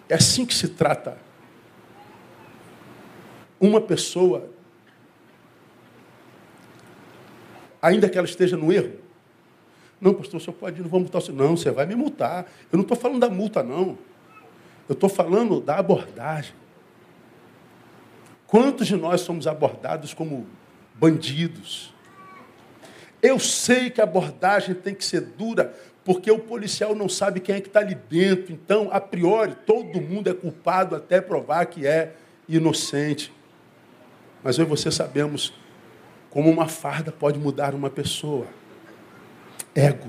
[0.06, 1.16] É assim que se trata
[3.58, 4.50] uma pessoa,
[7.80, 8.92] ainda que ela esteja no erro.
[9.98, 11.36] Não, pastor, o senhor pode não vou multar senhor.
[11.36, 12.46] Não, você vai me multar.
[12.70, 13.96] Eu não estou falando da multa, não.
[14.86, 16.54] Eu estou falando da abordagem.
[18.46, 20.46] Quantos de nós somos abordados como
[20.94, 21.94] bandidos?
[23.22, 27.56] Eu sei que a abordagem tem que ser dura, porque o policial não sabe quem
[27.56, 28.52] é que está ali dentro.
[28.52, 32.14] Então, a priori, todo mundo é culpado até provar que é
[32.48, 33.32] inocente.
[34.42, 35.52] Mas eu e você sabemos
[36.30, 38.46] como uma farda pode mudar uma pessoa.
[39.74, 40.08] Ego.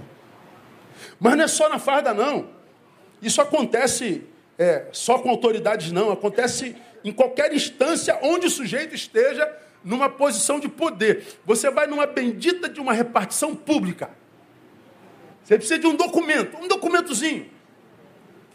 [1.19, 2.50] Mas não é só na farda, não.
[3.21, 4.24] Isso acontece
[4.58, 6.12] é, só com autoridades, não.
[6.12, 9.52] Acontece em qualquer instância onde o sujeito esteja
[9.84, 11.26] numa posição de poder.
[11.46, 14.10] Você vai numa bendita de uma repartição pública.
[15.44, 17.50] Você precisa de um documento, um documentozinho.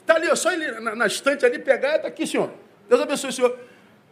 [0.00, 2.50] Está ali, ó, só ele na, na estante ali pegar, está aqui, senhor.
[2.88, 3.58] Deus abençoe o senhor.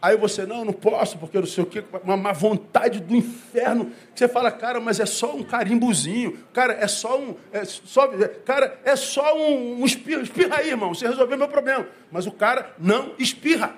[0.01, 3.91] Aí você, não, não posso, porque não sei o quê, uma má vontade do inferno.
[4.13, 6.37] Você fala, cara, mas é só um carimbozinho.
[6.53, 7.35] Cara, é só um.
[7.51, 8.07] É só,
[8.43, 10.21] cara, é só um, um espirra.
[10.21, 11.87] Espirra aí, irmão, você resolveu meu problema.
[12.11, 13.73] Mas o cara não espirra.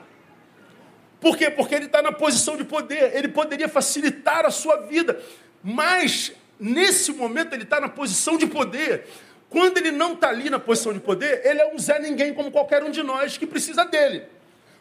[1.19, 1.49] Por quê?
[1.49, 3.15] Porque ele está na posição de poder.
[3.15, 5.19] Ele poderia facilitar a sua vida.
[5.63, 9.06] Mas, nesse momento, ele está na posição de poder.
[9.49, 12.51] Quando ele não está ali na posição de poder, ele é um Zé Ninguém como
[12.51, 14.23] qualquer um de nós que precisa dele.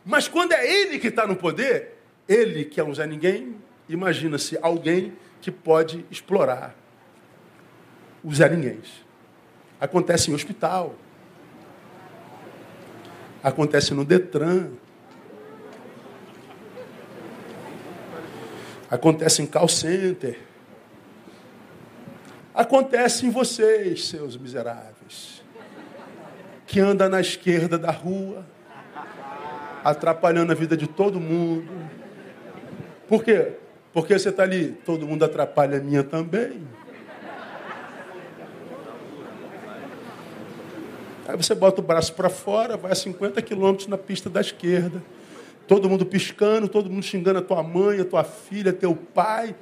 [0.04, 1.96] Mas quando é ele que está no poder,
[2.28, 3.56] ele que é um Zé Ninguém,
[3.88, 6.74] imagina-se alguém que pode explorar
[8.22, 9.04] os Zé Ninguéms.
[9.80, 10.94] Acontece em hospital.
[13.42, 14.70] Acontece no Detran.
[18.90, 20.38] Acontece em call center.
[22.54, 25.42] Acontece em vocês, seus miseráveis,
[26.66, 28.46] que anda na esquerda da rua,
[29.84, 31.70] atrapalhando a vida de todo mundo.
[33.06, 33.52] Por quê?
[33.92, 36.66] Porque você está ali, todo mundo atrapalha a minha também.
[41.28, 45.02] Aí você bota o braço para fora, vai a 50 quilômetros na pista da esquerda.
[45.66, 49.54] Todo mundo piscando, todo mundo xingando a tua mãe, a tua filha, teu pai.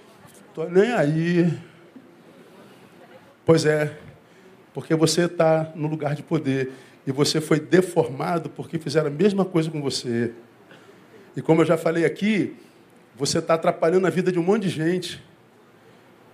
[0.55, 1.53] Tô nem aí.
[3.45, 3.97] Pois é,
[4.73, 6.73] porque você está no lugar de poder
[7.07, 10.33] e você foi deformado porque fizeram a mesma coisa com você.
[11.37, 12.57] E como eu já falei aqui,
[13.17, 15.23] você está atrapalhando a vida de um monte de gente.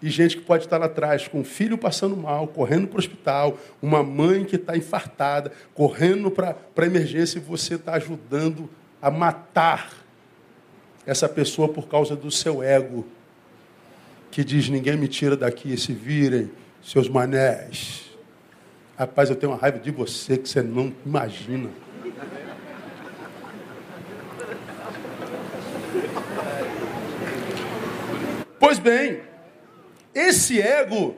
[0.02, 2.98] E gente que pode estar lá atrás, com um filho passando mal, correndo para o
[2.98, 8.68] hospital, uma mãe que está infartada, correndo para a emergência, e você está ajudando
[9.00, 9.92] a matar
[11.06, 13.06] essa pessoa por causa do seu ego,
[14.30, 16.50] que diz: ninguém me tira daqui, se virem,
[16.82, 18.10] seus manés.
[18.98, 21.70] Rapaz, eu tenho uma raiva de você que você não imagina.
[28.58, 29.20] Pois bem,
[30.14, 31.16] esse ego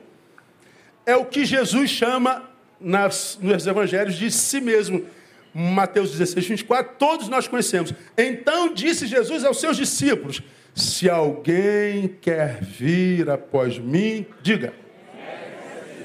[1.05, 5.05] é o que Jesus chama nas, nos evangelhos de si mesmo.
[5.53, 7.93] Mateus 16, 24, todos nós conhecemos.
[8.17, 10.41] Então disse Jesus aos seus discípulos:
[10.73, 14.73] Se alguém quer vir após mim, diga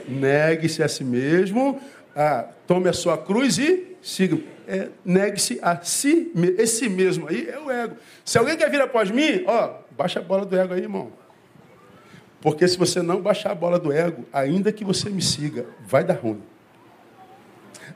[0.08, 1.80] negue-se a si mesmo,
[2.16, 4.38] ah, tome a sua cruz e siga.
[4.66, 6.61] É, negue-se a si mesmo.
[6.61, 7.96] Esse mesmo aí é o ego.
[8.24, 11.12] Se alguém quer vir após mim, ó, baixa a bola do ego aí, irmão.
[12.40, 16.04] Porque se você não baixar a bola do ego, ainda que você me siga, vai
[16.04, 16.42] dar ruim.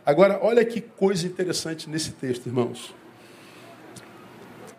[0.05, 2.95] Agora, olha que coisa interessante nesse texto, irmãos.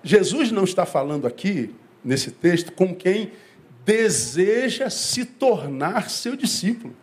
[0.03, 3.31] Jesus não está falando aqui, nesse texto, com quem
[3.85, 6.95] deseja se tornar seu discípulo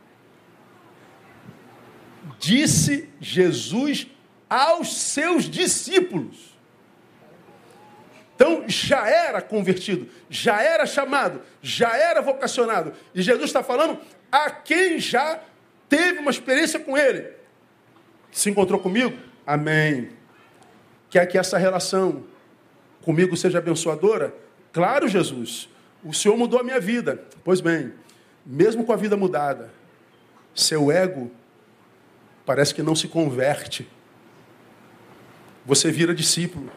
[2.41, 4.09] disse Jesus
[4.49, 6.59] aos seus discípulos.
[8.35, 12.95] Então já era convertido, já era chamado, já era vocacionado.
[13.15, 14.01] E Jesus está falando
[14.33, 15.41] a quem já
[15.89, 17.29] teve uma experiência com ele.
[18.31, 19.17] Se encontrou comigo?
[19.47, 20.11] Amém.
[21.09, 22.25] Quer que essa relação
[23.03, 24.35] comigo seja abençoadora?
[24.73, 25.69] Claro, Jesus.
[26.05, 27.25] O Senhor mudou a minha vida.
[27.43, 27.93] Pois bem,
[28.47, 29.71] mesmo com a vida mudada,
[30.55, 31.31] seu ego
[32.47, 33.89] parece que não se converte.
[35.67, 36.71] Você vira discípulo,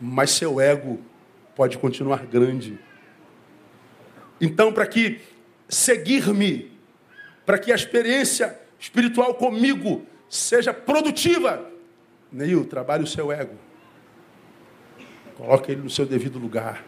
[0.00, 1.00] mas seu ego
[1.54, 2.78] pode continuar grande.
[4.40, 5.20] Então, para que
[5.68, 6.72] seguir-me,
[7.44, 11.70] para que a experiência espiritual comigo seja produtiva,
[12.30, 13.56] Neil, trabalhe o seu ego.
[15.36, 16.84] Coloque ele no seu devido lugar.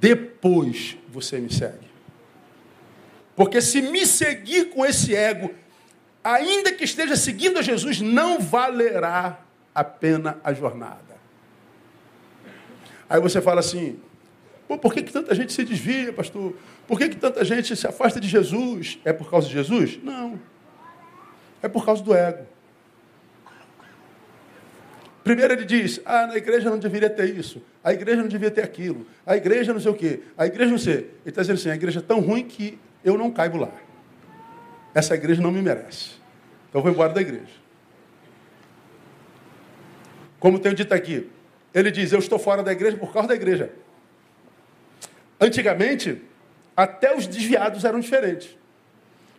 [0.00, 1.86] Depois você me segue.
[3.34, 5.54] Porque se me seguir com esse ego,
[6.24, 9.40] ainda que esteja seguindo a Jesus, não valerá
[9.74, 11.16] a pena a jornada.
[13.08, 14.00] Aí você fala assim:
[14.80, 16.56] por que, que tanta gente se desvia, pastor?
[16.88, 18.98] Por que, que tanta gente se afasta de Jesus?
[19.04, 19.98] É por causa de Jesus?
[20.02, 20.40] Não.
[21.66, 22.46] É por causa do ego.
[25.24, 28.62] Primeiro ele diz, ah, na igreja não deveria ter isso, a igreja não devia ter
[28.62, 30.94] aquilo, a igreja não sei o quê, a igreja não sei.
[30.94, 33.72] Ele está dizendo assim, a igreja é tão ruim que eu não caibo lá.
[34.94, 36.10] Essa igreja não me merece.
[36.68, 37.56] Então eu vou embora da igreja.
[40.38, 41.28] Como tenho dito aqui,
[41.74, 43.72] ele diz, eu estou fora da igreja por causa da igreja.
[45.40, 46.22] Antigamente,
[46.76, 48.56] até os desviados eram diferentes.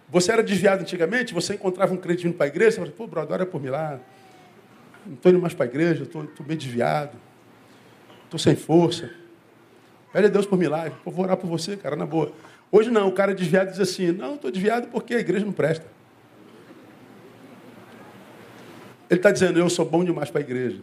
[0.09, 3.07] Você era desviado antigamente, você encontrava um crente vindo para a igreja, você falava, pô,
[3.07, 3.99] brother, olha por mim lá.
[5.05, 7.17] Não estou indo mais para a igreja, estou bem desviado.
[8.23, 9.09] Estou sem força.
[10.11, 10.93] Pede a Deus por milagre.
[11.03, 12.31] Pô, vou orar por você, cara, na boa.
[12.71, 15.85] Hoje não, o cara desviado diz assim, não, estou desviado porque a igreja não presta.
[19.09, 20.81] Ele está dizendo, eu sou bom demais para a igreja.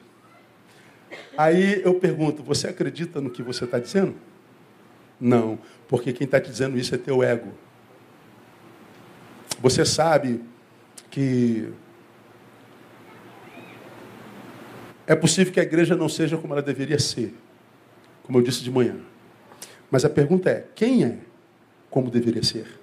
[1.36, 4.14] Aí eu pergunto, você acredita no que você está dizendo?
[5.20, 5.58] Não,
[5.88, 7.52] porque quem está te dizendo isso é teu ego.
[9.64, 10.44] Você sabe
[11.10, 11.72] que
[15.06, 17.32] é possível que a igreja não seja como ela deveria ser,
[18.24, 19.00] como eu disse de manhã.
[19.90, 21.16] Mas a pergunta é: quem é
[21.88, 22.78] como deveria ser?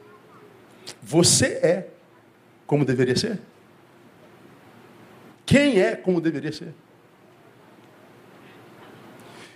[1.03, 1.87] Você é
[2.65, 3.39] como deveria ser?
[5.45, 6.73] Quem é como deveria ser?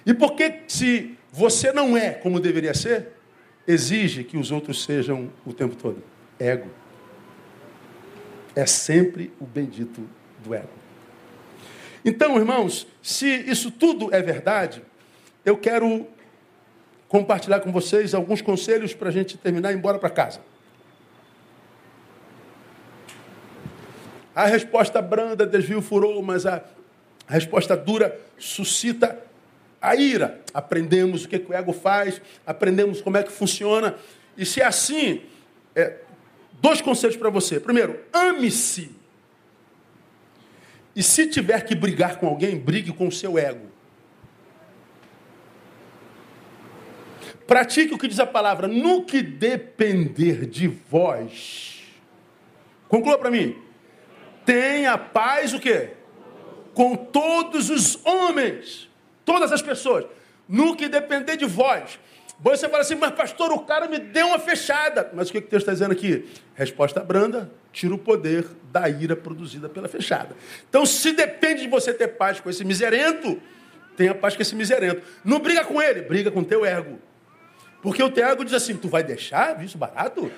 [0.05, 3.13] E por que, se você não é como deveria ser,
[3.67, 6.03] exige que os outros sejam o tempo todo?
[6.37, 6.84] Ego
[8.55, 10.07] é sempre o bendito
[10.43, 10.69] do ego.
[12.03, 14.83] Então, irmãos, se isso tudo é verdade,
[15.43, 16.07] eu quero
[17.07, 20.39] compartilhar com vocês alguns conselhos para a gente terminar e ir embora para casa.
[24.35, 26.61] A resposta branda desvia o furor, mas a
[27.27, 29.19] resposta dura suscita
[29.81, 30.41] a ira.
[30.53, 33.95] Aprendemos o que, que o ego faz, aprendemos como é que funciona.
[34.37, 35.21] E se é assim,
[35.75, 35.99] é,
[36.61, 37.59] Dois conselhos para você.
[37.59, 38.91] Primeiro, ame-se.
[40.95, 43.75] E se tiver que brigar com alguém, brigue com o seu ego.
[47.45, 51.83] Pratique o que diz a palavra, no que depender de vós.
[52.87, 53.55] Conclua para mim.
[54.45, 55.91] Tenha paz o quê?
[56.73, 58.89] Com todos os homens,
[59.23, 60.05] todas as pessoas.
[60.47, 61.99] No que depender de vós.
[62.39, 65.09] Você fala assim, mas pastor, o cara me deu uma fechada.
[65.13, 66.29] Mas o que, que Deus está dizendo aqui?
[66.53, 70.35] Resposta branda, tira o poder da ira produzida pela fechada.
[70.69, 73.41] Então, se depende de você ter paz com esse miserento,
[73.95, 75.01] tenha paz com esse miserento.
[75.23, 76.99] Não briga com ele, briga com o teu ego.
[77.81, 80.31] Porque o teu ego diz assim, tu vai deixar isso barato?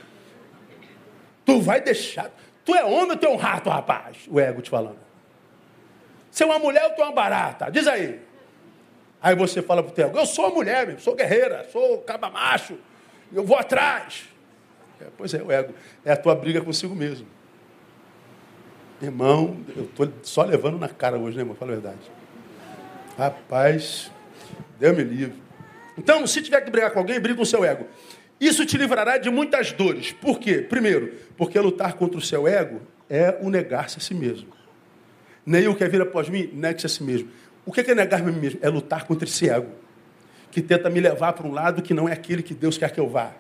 [1.46, 2.30] Tu vai deixar?
[2.64, 4.18] Tu é homem ou tu é um rato, rapaz?
[4.28, 5.00] O ego te falando.
[6.30, 7.72] Se é uma mulher ou tu é uma barata?
[7.72, 8.27] Diz aí.
[9.28, 12.78] Aí você fala para o eu sou mulher, sou guerreira, sou caba macho,
[13.34, 14.24] eu vou atrás.
[15.02, 15.74] É, pois é, o ego.
[16.06, 17.28] É a tua briga consigo mesmo.
[19.02, 21.58] Irmão, eu estou só levando na cara hoje, né, irmão?
[21.58, 22.00] Fala a verdade.
[23.18, 24.10] Rapaz,
[24.80, 25.36] Deus me livre.
[25.98, 27.86] Então, se tiver que brigar com alguém, briga com o seu ego.
[28.40, 30.14] Isso te livrará de muitas dores.
[30.14, 30.60] Por quê?
[30.60, 34.56] Primeiro, porque lutar contra o seu ego é o negar-se a si mesmo.
[35.46, 37.30] Nem o que é vir após mim, negue-se a si mesmo.
[37.68, 38.60] O que é negar-me a mim mesmo?
[38.64, 39.68] É lutar contra esse ego,
[40.50, 43.00] que tenta me levar para um lado que não é aquele que Deus quer que
[43.00, 43.34] eu vá,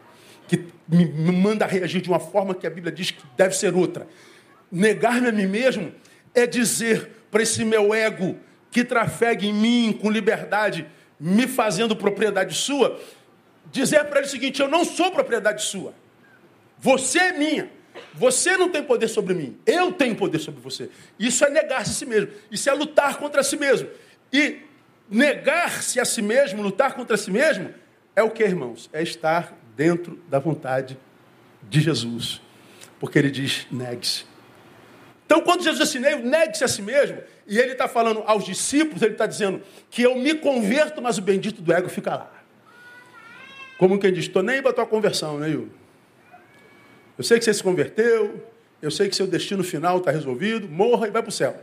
[0.49, 4.05] que me manda reagir de uma forma que a Bíblia diz que deve ser outra.
[4.69, 5.93] Negar-me a mim mesmo
[6.35, 8.35] é dizer para esse meu ego
[8.69, 10.85] que trafega em mim com liberdade,
[11.17, 12.99] me fazendo propriedade sua,
[13.71, 15.93] dizer para ele o seguinte: eu não sou propriedade sua,
[16.77, 17.77] você é minha.
[18.13, 20.87] Você não tem poder sobre mim, eu tenho poder sobre você.
[21.17, 23.89] Isso é negar-se a si mesmo, isso é lutar contra si mesmo.
[24.31, 24.59] E
[25.09, 27.73] negar-se a si mesmo, lutar contra si mesmo,
[28.15, 28.89] é o que, irmãos?
[28.91, 30.97] É estar dentro da vontade
[31.63, 32.41] de Jesus.
[32.99, 34.25] Porque ele diz: negue-se.
[35.25, 39.11] Então, quando Jesus assinei, negue-se a si mesmo, e ele está falando aos discípulos, ele
[39.11, 42.31] está dizendo que eu me converto, mas o bendito do ego fica lá.
[43.77, 45.71] Como quem diz, estou nem para a tua conversão, né, Yuri?
[47.17, 48.47] Eu sei que você se converteu,
[48.81, 51.61] eu sei que seu destino final está resolvido, morra e vai para o céu.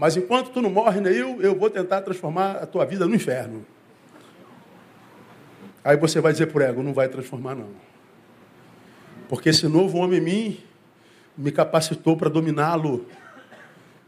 [0.00, 3.66] Mas enquanto tu não morre, Neil, eu vou tentar transformar a tua vida no inferno.
[5.84, 7.68] Aí você vai dizer por ego, não vai transformar não.
[9.28, 10.60] Porque esse novo homem em mim
[11.36, 13.04] me capacitou para dominá-lo,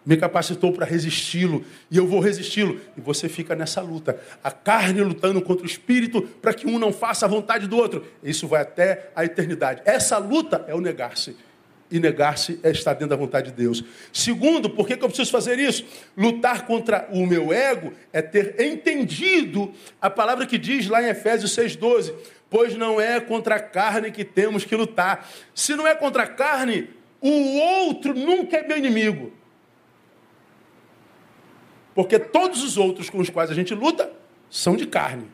[0.04, 2.80] me capacitou para resisti-lo, e eu vou resisti-lo.
[2.96, 6.90] E você fica nessa luta, a carne lutando contra o espírito para que um não
[6.90, 8.02] faça a vontade do outro.
[8.22, 9.82] Isso vai até a eternidade.
[9.84, 11.36] Essa luta é o negar-se
[11.92, 13.84] e negar-se é estar dentro da vontade de Deus.
[14.12, 15.84] Segundo, por que, que eu preciso fazer isso?
[16.16, 19.70] Lutar contra o meu ego é ter entendido
[20.00, 22.14] a palavra que diz lá em Efésios 6,12:
[22.48, 25.28] pois não é contra a carne que temos que lutar.
[25.54, 26.88] Se não é contra a carne,
[27.20, 29.32] o outro nunca é meu inimigo.
[31.94, 34.10] Porque todos os outros com os quais a gente luta
[34.50, 35.30] são de carne.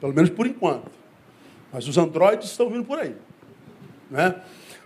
[0.00, 0.90] Pelo menos por enquanto.
[1.72, 3.14] Mas os androides estão vindo por aí.
[4.10, 4.34] Né?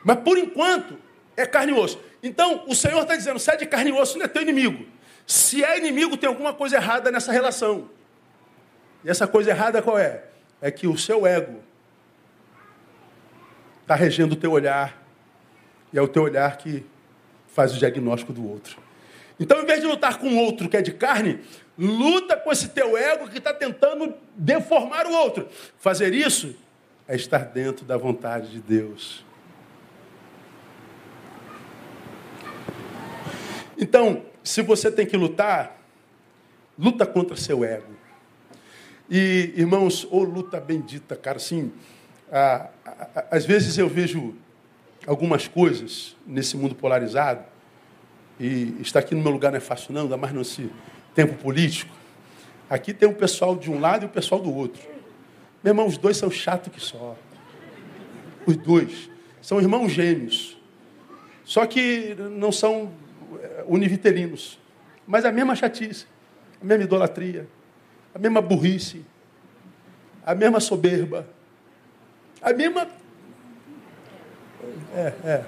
[0.08, 0.96] Mas por enquanto
[1.36, 2.00] é carne e osso.
[2.22, 4.86] Então o Senhor está dizendo: se é de carne e osso, não é teu inimigo.
[5.26, 7.90] Se é inimigo, tem alguma coisa errada nessa relação.
[9.04, 10.24] E essa coisa errada qual é?
[10.62, 11.60] É que o seu ego
[13.82, 14.96] está regendo o teu olhar.
[15.92, 16.86] E é o teu olhar que
[17.48, 18.78] faz o diagnóstico do outro.
[19.38, 21.40] Então, em vez de lutar com o outro que é de carne,
[21.76, 25.50] luta com esse teu ego que está tentando deformar o outro.
[25.78, 26.56] Fazer isso
[27.06, 29.27] é estar dentro da vontade de Deus.
[33.78, 35.78] Então, se você tem que lutar,
[36.78, 37.92] luta contra seu ego.
[39.08, 41.72] E, irmãos, ô oh, luta bendita, cara, assim,
[42.30, 42.68] ah,
[43.30, 44.34] às vezes eu vejo
[45.06, 47.42] algumas coisas nesse mundo polarizado,
[48.38, 50.70] e estar aqui no meu lugar não é fácil não, ainda mais nesse
[51.14, 51.92] tempo político.
[52.70, 54.80] Aqui tem o pessoal de um lado e o pessoal do outro.
[55.62, 57.16] Meu irmão, os dois são chatos que só.
[58.46, 59.10] Os dois.
[59.40, 60.56] São irmãos gêmeos.
[61.44, 62.92] Só que não são
[63.40, 64.58] eh, univitelinos.
[65.06, 66.06] Mas a mesma chatice,
[66.60, 67.46] a mesma idolatria,
[68.14, 69.04] a mesma burrice,
[70.24, 71.26] a mesma soberba,
[72.42, 72.86] a mesma.
[74.94, 75.44] É, é.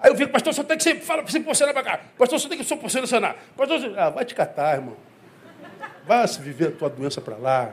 [0.00, 2.00] Aí eu fico, pastor, só tem que se, fala, se posicionar para cá.
[2.18, 3.36] Pastor, só tem que se posicionar.
[3.56, 4.96] Pastor, ah, vai te catar, irmão.
[6.04, 7.72] Vai se viver a tua doença para lá.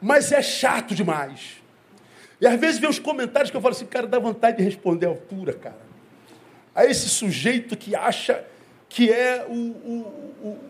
[0.00, 1.62] Mas é chato demais.
[2.40, 5.06] E às vezes vem os comentários que eu falo assim, cara, dá vontade de responder
[5.06, 5.78] à altura, cara.
[6.74, 8.44] A esse sujeito que acha
[8.88, 10.60] que é o, o,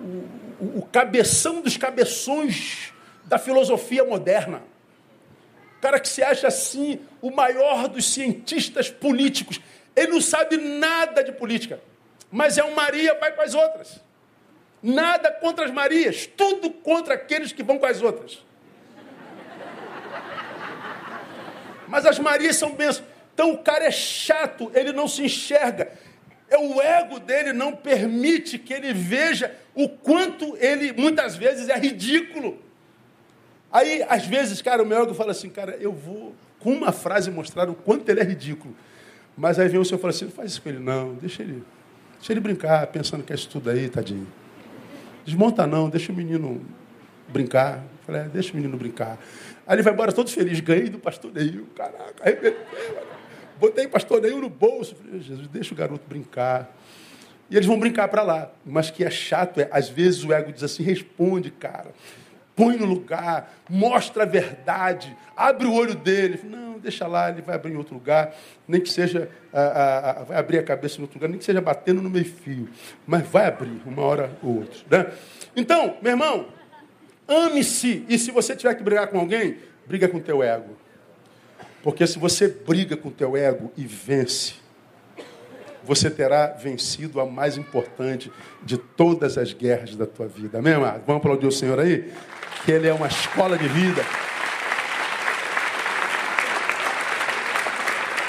[0.00, 2.92] o, o cabeção dos cabeções
[3.24, 4.62] da filosofia moderna.
[5.78, 9.60] O cara que se acha assim o maior dos cientistas políticos.
[9.94, 11.80] Ele não sabe nada de política.
[12.30, 14.00] Mas é um Maria, vai com as outras.
[14.82, 18.44] Nada contra as Marias, tudo contra aqueles que vão com as outras.
[21.88, 23.06] Mas as Marias são bênçãos.
[23.34, 25.92] Então o cara é chato, ele não se enxerga.
[26.48, 31.76] É o ego dele não permite que ele veja o quanto ele muitas vezes é
[31.76, 32.58] ridículo.
[33.70, 37.30] Aí, às vezes, cara, o meu ego fala assim, cara, eu vou com uma frase
[37.30, 38.74] mostrar o quanto ele é ridículo.
[39.36, 41.42] Mas aí vem o senhor e fala assim, não faz isso com ele, não, deixa
[41.42, 41.62] ele,
[42.16, 44.26] deixa ele brincar, pensando que é isso tudo aí, tadinho.
[45.26, 46.64] Desmonta não, deixa o menino
[47.28, 47.78] brincar.
[47.78, 49.18] Eu falei, é, deixa o menino brincar.
[49.66, 52.56] Aí ele vai embora todo feliz, ganhei do pastor Neil, caraca, arrebentei,
[53.58, 54.94] botei pastor Neil no bolso.
[54.94, 56.74] Falei, Jesus, deixa o garoto brincar.
[57.50, 58.50] E eles vão brincar para lá.
[58.64, 61.92] Mas que é chato, é, às vezes o ego diz assim, responde, cara
[62.56, 66.40] põe no lugar, mostra a verdade, abre o olho dele.
[66.42, 68.34] Não, deixa lá, ele vai abrir em outro lugar,
[68.66, 72.00] nem que seja, a, vai abrir a cabeça em outro lugar, nem que seja batendo
[72.00, 72.66] no meio fio,
[73.06, 74.78] mas vai abrir uma hora ou outra.
[74.90, 75.12] Né?
[75.54, 76.46] Então, meu irmão,
[77.28, 80.76] ame-se, e se você tiver que brigar com alguém, briga com o teu ego.
[81.82, 84.54] Porque se você briga com o teu ego e vence,
[85.84, 90.58] você terá vencido a mais importante de todas as guerras da tua vida.
[90.58, 91.04] Amém, amado?
[91.06, 92.12] Vamos aplaudir o Senhor aí?
[92.66, 94.04] que ele é uma escola de vida.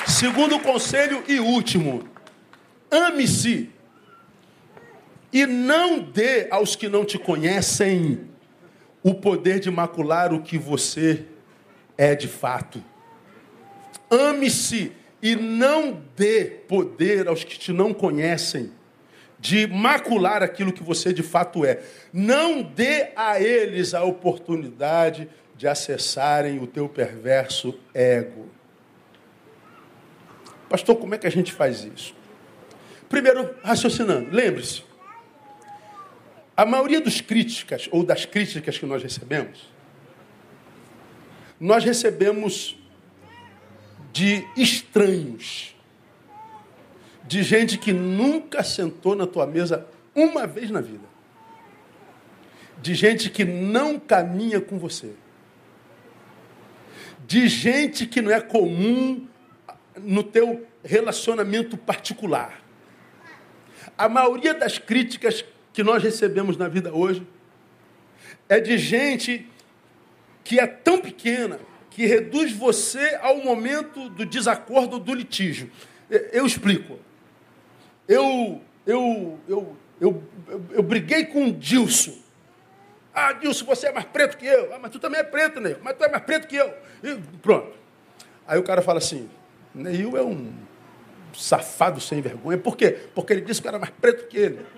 [0.05, 2.07] Segundo conselho e último,
[2.91, 3.71] ame-se
[5.33, 8.29] e não dê aos que não te conhecem
[9.03, 11.25] o poder de macular o que você
[11.97, 12.83] é de fato.
[14.09, 14.91] Ame-se
[15.21, 18.71] e não dê poder aos que te não conhecem
[19.39, 21.81] de macular aquilo que você de fato é.
[22.11, 28.47] Não dê a eles a oportunidade de acessarem o teu perverso ego.
[30.69, 32.15] Pastor, como é que a gente faz isso?
[33.07, 34.83] Primeiro, raciocinando, lembre-se,
[36.57, 39.71] a maioria dos críticas ou das críticas que nós recebemos,
[41.59, 42.75] nós recebemos
[44.11, 45.77] de estranhos
[47.27, 49.85] de gente que nunca sentou na tua mesa
[50.15, 51.05] uma vez na vida.
[52.81, 55.13] De gente que não caminha com você.
[57.27, 59.27] De gente que não é comum
[59.97, 62.61] no teu relacionamento particular.
[63.97, 65.43] A maioria das críticas
[65.77, 67.21] que nós recebemos na vida hoje
[68.49, 69.47] é de gente
[70.43, 71.59] que é tão pequena
[71.91, 75.69] que reduz você ao momento do desacordo, do litígio.
[76.09, 76.97] Eu explico.
[78.07, 82.17] Eu, eu, eu, eu, eu, eu briguei com o Dilson.
[83.13, 84.73] Ah, Dilson, você é mais preto que eu.
[84.73, 85.77] Ah, mas tu também é preto, Neil.
[85.83, 86.73] Mas tu é mais preto que eu.
[87.03, 87.77] E pronto.
[88.47, 89.29] Aí o cara fala assim,
[89.75, 90.51] Neil é um
[91.35, 92.57] safado sem vergonha.
[92.57, 92.97] Por quê?
[93.13, 94.77] Porque ele disse que era mais preto que ele.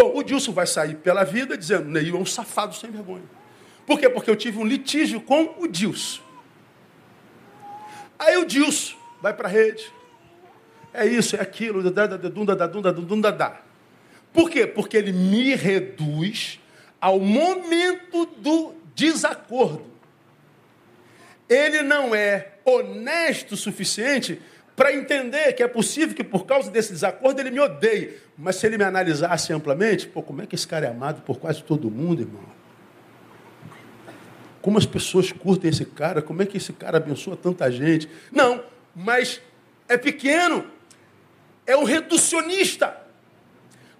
[0.00, 3.24] Bom, o Dilson vai sair pela vida dizendo, Neil é um safado sem vergonha.
[3.86, 4.08] Por quê?
[4.08, 6.22] Porque eu tive um litígio com o Dilson.
[8.18, 9.92] Aí o Dilson vai para a rede.
[10.94, 12.56] É isso, é aquilo, da da da dunda
[12.90, 13.60] dunda da.
[14.32, 14.66] Por quê?
[14.66, 16.58] Porque ele me reduz
[16.98, 19.84] ao momento do desacordo.
[21.46, 24.40] Ele não é honesto o suficiente
[24.80, 28.16] para entender que é possível que por causa desse desacordo ele me odeie.
[28.34, 31.38] Mas se ele me analisasse amplamente, pô, como é que esse cara é amado por
[31.38, 32.42] quase todo mundo, irmão?
[34.62, 36.22] Como as pessoas curtem esse cara?
[36.22, 38.08] Como é que esse cara abençoa tanta gente?
[38.32, 38.64] Não,
[38.96, 39.42] mas
[39.86, 40.64] é pequeno,
[41.66, 42.96] é um reducionista.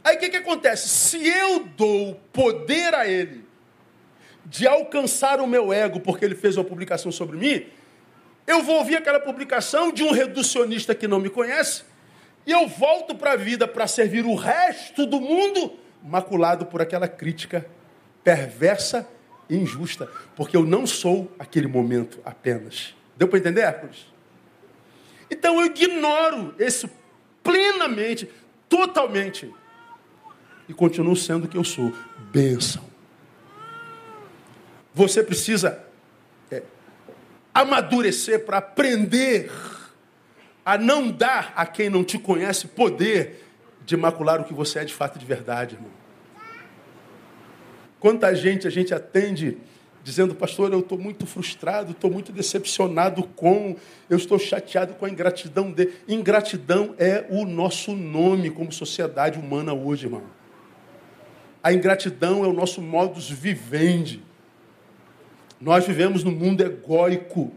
[0.02, 0.88] Aí o que, que acontece?
[0.88, 3.44] Se eu dou poder a ele
[4.46, 7.66] de alcançar o meu ego porque ele fez uma publicação sobre mim,
[8.50, 11.84] eu vou ouvir aquela publicação de um reducionista que não me conhece
[12.46, 17.06] e eu volto para a vida para servir o resto do mundo maculado por aquela
[17.06, 17.66] crítica
[18.24, 19.08] perversa
[19.48, 22.94] e injusta, porque eu não sou aquele momento apenas.
[23.16, 24.06] Deu para entender, Hércules?
[25.30, 26.88] Então eu ignoro isso
[27.42, 28.28] plenamente,
[28.68, 29.52] totalmente
[30.68, 31.92] e continuo sendo o que eu sou.
[32.32, 32.84] Bênção.
[34.94, 35.84] Você precisa
[37.54, 39.50] amadurecer para aprender
[40.64, 43.44] a não dar a quem não te conhece poder
[43.84, 45.90] de macular o que você é de fato de verdade, irmão.
[47.98, 49.58] Quanta gente a gente atende
[50.02, 53.76] dizendo, pastor, eu estou muito frustrado, estou muito decepcionado com,
[54.08, 55.94] eu estou chateado com a ingratidão dele.
[56.08, 60.22] Ingratidão é o nosso nome como sociedade humana hoje, irmão.
[61.62, 64.22] A ingratidão é o nosso modus vivendi.
[65.60, 67.52] Nós vivemos num mundo egóico.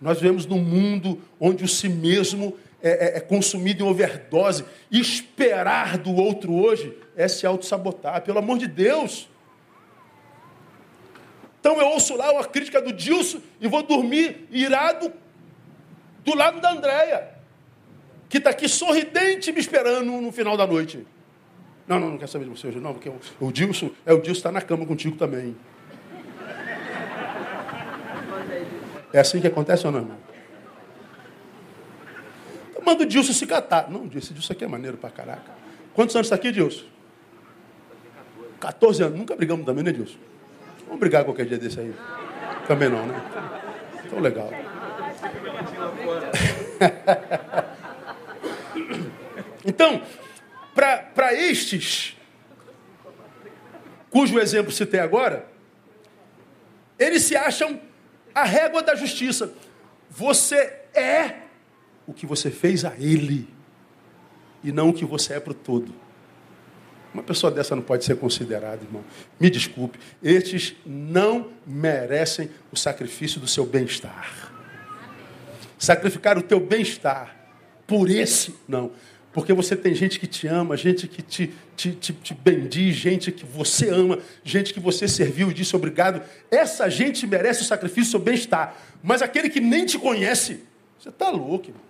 [0.00, 4.64] Nós vivemos num mundo onde o si mesmo é, é, é consumido em overdose.
[4.90, 8.22] esperar do outro hoje é se auto-sabotar.
[8.22, 9.28] Pelo amor de Deus.
[11.60, 15.12] Então eu ouço lá uma crítica do Dilson e vou dormir irado
[16.24, 17.28] do lado da Andréia,
[18.28, 21.06] que está aqui sorridente me esperando no final da noite.
[21.86, 24.20] Não, não, não quer saber de você hoje, não, porque o, o Dilson, é o
[24.20, 25.56] Dilson está na cama contigo também.
[29.16, 30.18] É assim que acontece ou não, irmão?
[32.68, 33.90] Então, manda o Dilson se catar.
[33.90, 35.52] Não, esse Dilson aqui é maneiro pra caraca.
[35.94, 36.84] Quantos anos está aqui, Dilson?
[38.60, 39.18] 14 anos.
[39.18, 40.18] Nunca brigamos também, né, Dilson?
[40.84, 41.94] Vamos brigar qualquer dia desse aí.
[42.68, 43.18] Também não, né?
[44.04, 44.50] Então, legal.
[49.64, 50.02] então,
[50.74, 52.18] para estes,
[54.10, 55.46] cujo exemplo citei agora,
[56.98, 57.80] eles se acham
[58.36, 59.50] a régua da justiça.
[60.10, 60.56] Você
[60.94, 61.36] é
[62.06, 63.48] o que você fez a ele
[64.62, 65.94] e não o que você é para o todo.
[67.14, 69.02] Uma pessoa dessa não pode ser considerada, irmão.
[69.40, 74.52] Me desculpe, estes não merecem o sacrifício do seu bem-estar.
[75.78, 77.34] Sacrificar o teu bem-estar
[77.86, 78.92] por esse, não.
[79.36, 83.30] Porque você tem gente que te ama, gente que te, te, te, te bendiz, gente
[83.30, 86.22] que você ama, gente que você serviu e disse obrigado.
[86.50, 88.74] Essa gente merece o sacrifício do seu bem-estar.
[89.02, 90.62] Mas aquele que nem te conhece,
[90.98, 91.66] você está louco.
[91.68, 91.82] Irmão.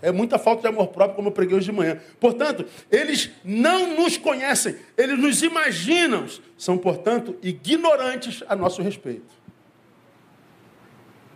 [0.00, 1.98] É muita falta de amor próprio, como eu preguei hoje de manhã.
[2.20, 6.24] Portanto, eles não nos conhecem, eles nos imaginam.
[6.56, 9.34] São, portanto, ignorantes a nosso respeito.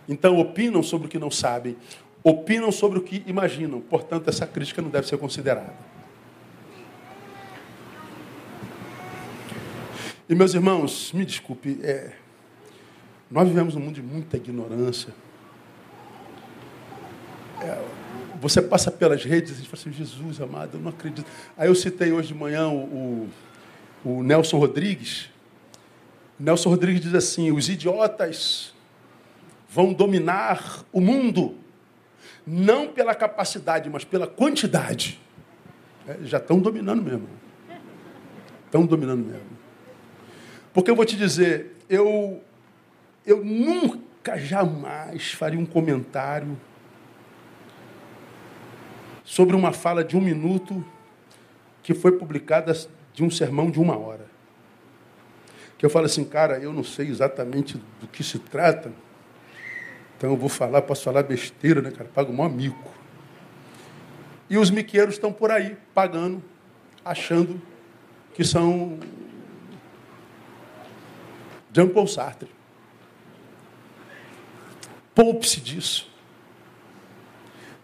[0.08, 1.76] Então, opinam sobre o que não sabem,
[2.22, 3.80] opinam sobre o que imaginam.
[3.80, 5.72] Portanto, essa crítica não deve ser considerada.
[10.28, 12.12] E meus irmãos, me desculpe, é,
[13.30, 15.14] nós vivemos num mundo de muita ignorância.
[17.62, 17.82] É,
[18.40, 21.26] você passa pelas redes e fala assim, Jesus amado, eu não acredito.
[21.56, 23.28] Aí eu citei hoje de manhã o,
[24.04, 25.30] o, o Nelson Rodrigues.
[26.38, 28.74] Nelson Rodrigues diz assim: os idiotas
[29.68, 31.56] vão dominar o mundo
[32.50, 35.20] não pela capacidade, mas pela quantidade.
[36.06, 37.28] É, já estão dominando mesmo.
[38.64, 39.58] Estão dominando mesmo.
[40.72, 42.42] Porque eu vou te dizer, eu,
[43.26, 46.58] eu nunca, jamais faria um comentário
[49.24, 50.82] sobre uma fala de um minuto
[51.82, 52.72] que foi publicada
[53.12, 54.26] de um sermão de uma hora.
[55.76, 58.90] Que eu falo assim, cara, eu não sei exatamente do que se trata,
[60.18, 62.10] então eu vou falar, posso falar besteira, né, cara?
[62.12, 62.76] Pago um amigo.
[64.50, 66.42] E os miqueiros estão por aí, pagando,
[67.04, 67.62] achando
[68.34, 68.98] que são
[71.72, 72.50] Jean Paul Sartre.
[75.14, 76.10] Poupe-se disso.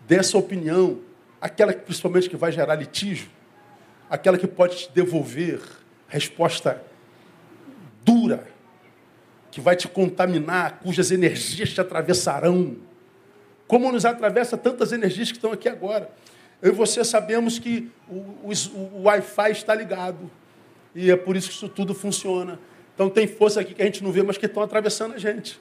[0.06, 1.00] dessa opinião,
[1.40, 3.30] aquela que principalmente que vai gerar litígio,
[4.10, 5.60] aquela que pode te devolver
[6.08, 6.84] resposta
[8.04, 8.46] dura,
[9.54, 12.76] que vai te contaminar, cujas energias te atravessarão.
[13.68, 16.10] Como nos atravessa tantas energias que estão aqui agora.
[16.60, 18.52] Eu e você sabemos que o, o,
[18.94, 20.28] o Wi-Fi está ligado.
[20.92, 22.58] E é por isso que isso tudo funciona.
[22.96, 25.60] Então tem força aqui que a gente não vê, mas que estão atravessando a gente.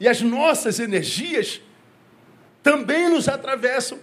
[0.00, 1.60] E as nossas energias
[2.62, 3.98] também nos atravessam.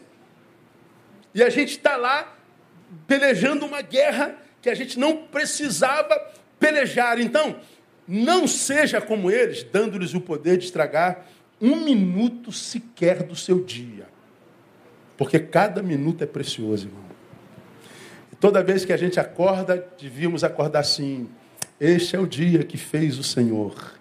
[1.34, 2.38] E a gente está lá
[3.08, 7.20] pelejando uma guerra que a gente não precisava pelejar.
[7.20, 7.56] Então,
[8.08, 11.26] não seja como eles, dando-lhes o poder de estragar
[11.62, 14.06] um minuto sequer do seu dia.
[15.18, 17.06] Porque cada minuto é precioso, irmão.
[18.40, 21.30] Toda vez que a gente acorda, devíamos acordar assim:
[21.80, 23.94] Este é o dia que fez o Senhor.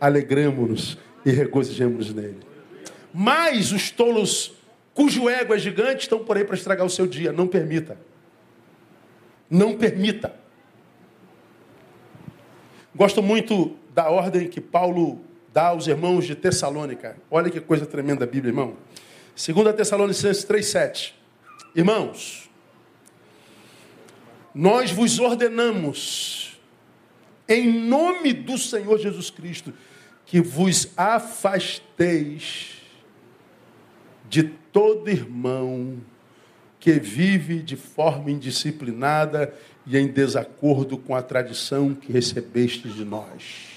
[0.00, 2.40] Alegremos-nos e regozijemos nele.
[3.14, 4.52] Mas os tolos
[4.92, 7.32] cujo ego é gigante estão por aí para estragar o seu dia.
[7.32, 7.96] Não permita.
[9.48, 10.34] Não permita.
[12.98, 15.20] Gosto muito da ordem que Paulo
[15.52, 17.16] dá aos irmãos de Tessalônica.
[17.30, 18.76] Olha que coisa tremenda a Bíblia, irmão.
[19.36, 21.12] 2 Tessalonicenses 3,7.
[21.76, 22.50] Irmãos,
[24.52, 26.58] nós vos ordenamos,
[27.48, 29.72] em nome do Senhor Jesus Cristo,
[30.26, 32.78] que vos afasteis
[34.28, 36.00] de todo irmão
[36.80, 39.54] que vive de forma indisciplinada
[39.88, 43.68] e em desacordo com a tradição que recebeste de nós.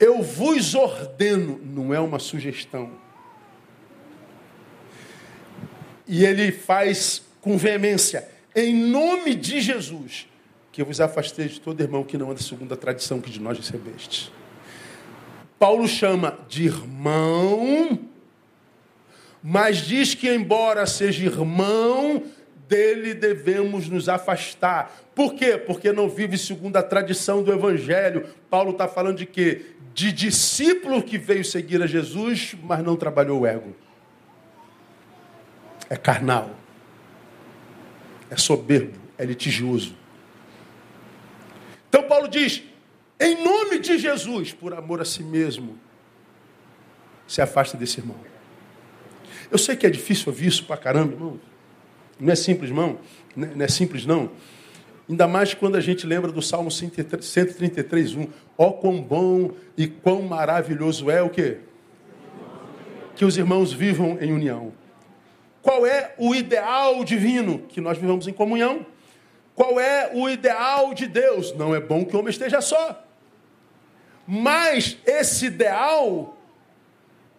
[0.00, 2.90] Eu vos ordeno, não é uma sugestão.
[6.08, 10.26] E ele faz com veemência, em nome de Jesus,
[10.72, 13.56] que vos afastei de todo irmão que não anda segundo a tradição que de nós
[13.56, 14.32] recebeste.
[15.56, 18.09] Paulo chama de irmão,
[19.42, 22.22] mas diz que, embora seja irmão,
[22.70, 24.96] dele devemos nos afastar.
[25.14, 25.58] Por quê?
[25.58, 28.28] Porque não vive segundo a tradição do Evangelho.
[28.48, 29.66] Paulo está falando de quê?
[29.92, 33.74] De discípulo que veio seguir a Jesus, mas não trabalhou o ego.
[35.88, 36.54] É carnal.
[38.30, 38.96] É soberbo.
[39.18, 39.96] É litigioso.
[41.88, 42.62] Então Paulo diz:
[43.18, 45.76] em nome de Jesus, por amor a si mesmo,
[47.26, 48.29] se afasta desse irmão.
[49.50, 51.40] Eu sei que é difícil ouvir isso pra caramba, irmão.
[52.18, 52.98] Não é simples, irmão.
[53.34, 54.30] Não é simples, não.
[55.08, 58.28] Ainda mais quando a gente lembra do Salmo 133, 1.
[58.56, 61.58] Ó oh, quão bom e quão maravilhoso é o quê?
[63.16, 64.72] Que os irmãos vivam em união.
[65.62, 67.58] Qual é o ideal divino?
[67.68, 68.86] Que nós vivamos em comunhão.
[69.54, 71.54] Qual é o ideal de Deus?
[71.56, 73.04] Não é bom que o homem esteja só.
[74.26, 76.38] Mas esse ideal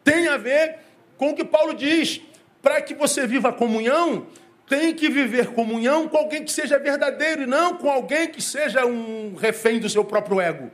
[0.04, 0.78] tem a ver
[1.22, 2.20] com o que Paulo diz.
[2.64, 4.26] Para que você viva a comunhão,
[4.68, 8.88] tem que viver comunhão com alguém que seja verdadeiro e não com alguém que seja
[8.88, 10.72] um refém do seu próprio ego.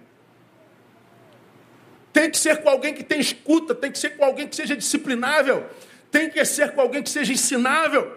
[2.14, 4.74] Tem que ser com alguém que tem escuta, tem que ser com alguém que seja
[4.74, 5.66] disciplinável,
[6.10, 8.16] tem que ser com alguém que seja ensinável.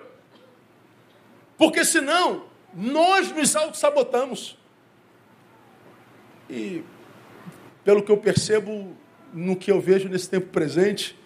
[1.58, 4.56] Porque senão nós nos auto-sabotamos.
[6.48, 6.84] E,
[7.84, 8.96] pelo que eu percebo,
[9.34, 11.18] no que eu vejo nesse tempo presente,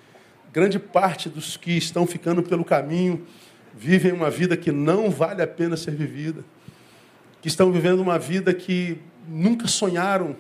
[0.55, 3.27] grande parte dos que estão ficando pelo caminho
[3.75, 6.45] vivem uma vida que não vale a pena ser vivida,
[7.43, 10.37] que estão vivendo uma vida que nunca sonharam,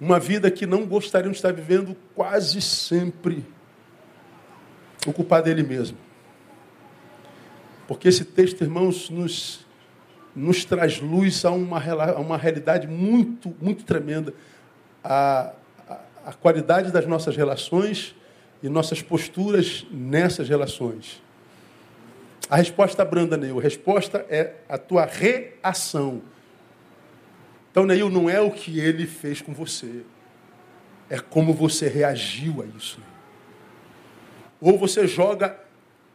[0.00, 3.44] uma vida que não gostariam de estar vivendo quase sempre.
[5.06, 5.98] O culpado ele mesmo.
[7.86, 9.66] Porque esse texto, irmãos, nos,
[10.34, 14.32] nos traz luz a uma, a uma realidade muito, muito tremenda.
[15.02, 15.52] A,
[15.86, 18.16] a, a qualidade das nossas relações
[18.64, 21.22] e nossas posturas nessas relações.
[22.48, 26.22] A resposta branda, Neil, a resposta é a tua reação.
[27.70, 30.00] Então, Neil, não é o que ele fez com você,
[31.10, 33.00] é como você reagiu a isso.
[34.62, 35.60] Ou você joga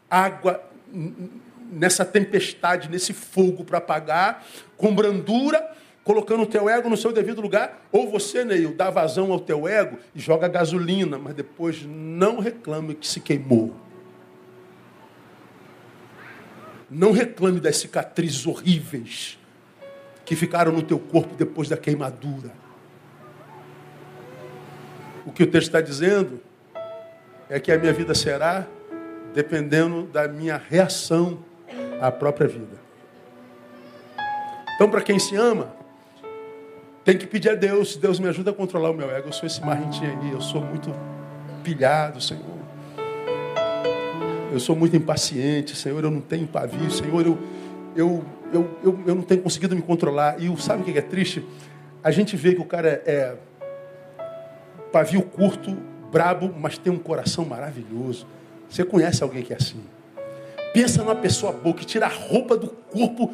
[0.10, 0.60] água
[1.72, 4.44] nessa tempestade, nesse fogo para apagar,
[4.76, 5.72] com brandura,
[6.10, 9.68] colocando o teu ego no seu devido lugar, ou você, Neil, dá vazão ao teu
[9.68, 13.76] ego e joga gasolina, mas depois não reclame que se queimou.
[16.90, 19.38] Não reclame das cicatrizes horríveis
[20.26, 22.52] que ficaram no teu corpo depois da queimadura.
[25.28, 26.42] O que o texto está dizendo
[27.48, 28.66] é que a minha vida será
[29.36, 31.38] dependendo da minha reação
[32.02, 32.80] à própria vida.
[34.74, 35.78] Então, para quem se ama,
[37.10, 39.30] Tem que pedir a Deus, Deus me ajuda a controlar o meu ego.
[39.30, 40.94] Eu sou esse marrentinho aí, eu sou muito
[41.64, 42.44] pilhado, Senhor.
[44.52, 47.40] Eu sou muito impaciente, Senhor, eu não tenho pavio, Senhor, eu,
[47.96, 50.40] eu, eu, eu, eu não tenho conseguido me controlar.
[50.40, 51.44] E sabe o que é triste?
[52.04, 53.36] A gente vê que o cara é
[54.92, 55.76] pavio curto,
[56.12, 58.28] brabo, mas tem um coração maravilhoso.
[58.70, 59.82] Você conhece alguém que é assim?
[60.76, 63.34] Pensa numa pessoa boa que tira a roupa do corpo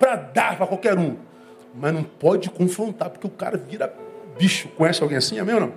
[0.00, 1.30] para dar para qualquer um.
[1.74, 3.92] Mas não pode confrontar, porque o cara vira
[4.38, 4.68] bicho.
[4.68, 5.38] Conhece alguém assim?
[5.38, 5.72] É meu não?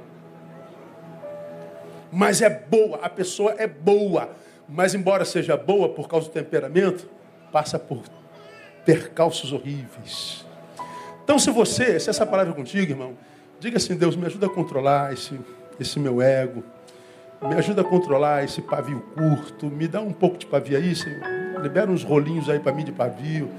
[2.11, 4.29] Mas é boa, a pessoa é boa.
[4.67, 7.07] Mas embora seja boa por causa do temperamento,
[7.51, 8.03] passa por
[8.85, 10.45] percalços horríveis.
[11.23, 13.13] Então, se você, se essa palavra é contigo, irmão,
[13.59, 15.39] diga assim: Deus, me ajuda a controlar esse,
[15.79, 16.63] esse meu ego,
[17.41, 21.21] me ajuda a controlar esse pavio curto, me dá um pouco de pavio aí, Senhor.
[21.61, 23.49] Libera uns rolinhos aí para mim de pavio.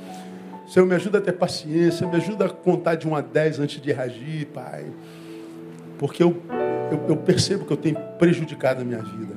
[0.67, 3.81] Senhor, me ajuda a ter paciência, me ajuda a contar de 1 a 10 antes
[3.81, 4.85] de reagir, Pai.
[5.99, 6.43] Porque eu,
[6.91, 9.35] eu, eu percebo que eu tenho prejudicado a minha vida.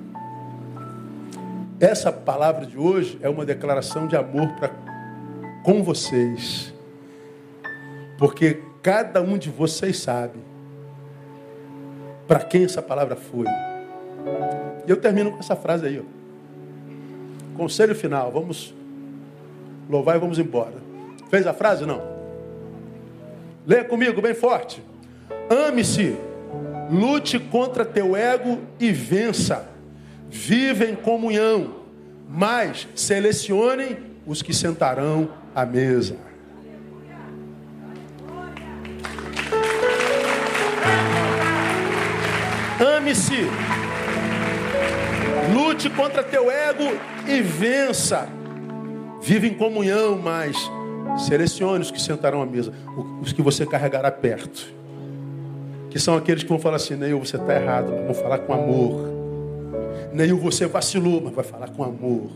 [1.80, 4.72] Essa palavra de hoje é uma declaração de amor para
[5.64, 6.74] com vocês.
[8.18, 10.40] Porque cada um de vocês sabe
[12.28, 13.46] para quem essa palavra foi.
[14.86, 16.00] E eu termino com essa frase aí.
[16.00, 17.56] Ó.
[17.56, 18.74] Conselho final, vamos
[19.90, 20.89] louvar e vamos embora.
[21.30, 21.86] Fez a frase?
[21.86, 22.02] Não.
[23.66, 24.84] Leia comigo bem forte.
[25.50, 26.18] Ame-se,
[26.92, 29.70] lute contra teu ego e vença.
[30.30, 31.76] Vive em comunhão,
[32.28, 36.16] mas selecionem os que sentarão à mesa.
[42.80, 43.48] Ame-se.
[45.54, 46.86] Lute contra teu ego
[47.28, 48.28] e vença.
[49.22, 50.56] Vive em comunhão, mas
[51.18, 52.74] selecione os que sentarão à mesa,
[53.22, 54.74] os que você carregará perto.
[55.90, 58.54] Que são aqueles que vão falar assim: Neil, você está errado, mas vão falar com
[58.54, 59.10] amor.
[60.14, 62.30] Neil, você vacilou, mas vai falar com amor.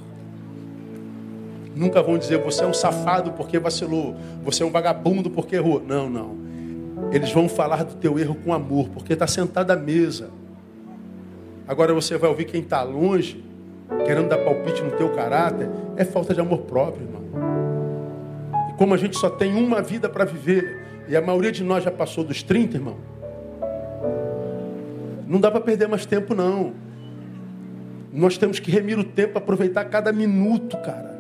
[1.76, 5.82] Nunca vão dizer você é um safado porque vacilou, você é um vagabundo porque errou.
[5.86, 6.44] Não, não.
[7.12, 10.30] Eles vão falar do teu erro com amor, porque está sentado à mesa.
[11.68, 13.44] Agora você vai ouvir quem está longe,
[14.06, 17.23] querendo dar palpite no teu caráter, é falta de amor próprio, irmão.
[18.78, 21.92] Como a gente só tem uma vida para viver, e a maioria de nós já
[21.92, 22.98] passou dos 30, irmão,
[25.28, 26.74] não dá para perder mais tempo, não.
[28.12, 31.14] Nós temos que remir o tempo, aproveitar cada minuto, cara.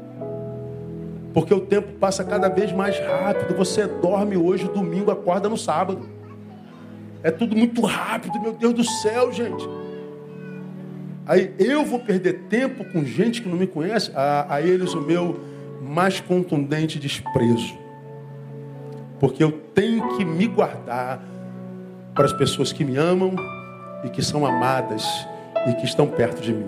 [1.33, 3.55] Porque o tempo passa cada vez mais rápido.
[3.57, 6.07] Você dorme hoje, domingo, acorda no sábado.
[7.23, 9.67] É tudo muito rápido, meu Deus do céu, gente.
[11.25, 15.01] Aí eu vou perder tempo com gente que não me conhece, a, a eles o
[15.01, 15.39] meu
[15.84, 17.77] mais contundente desprezo.
[19.19, 21.21] Porque eu tenho que me guardar
[22.15, 23.36] para as pessoas que me amam
[24.03, 25.05] e que são amadas
[25.67, 26.65] e que estão perto de mim.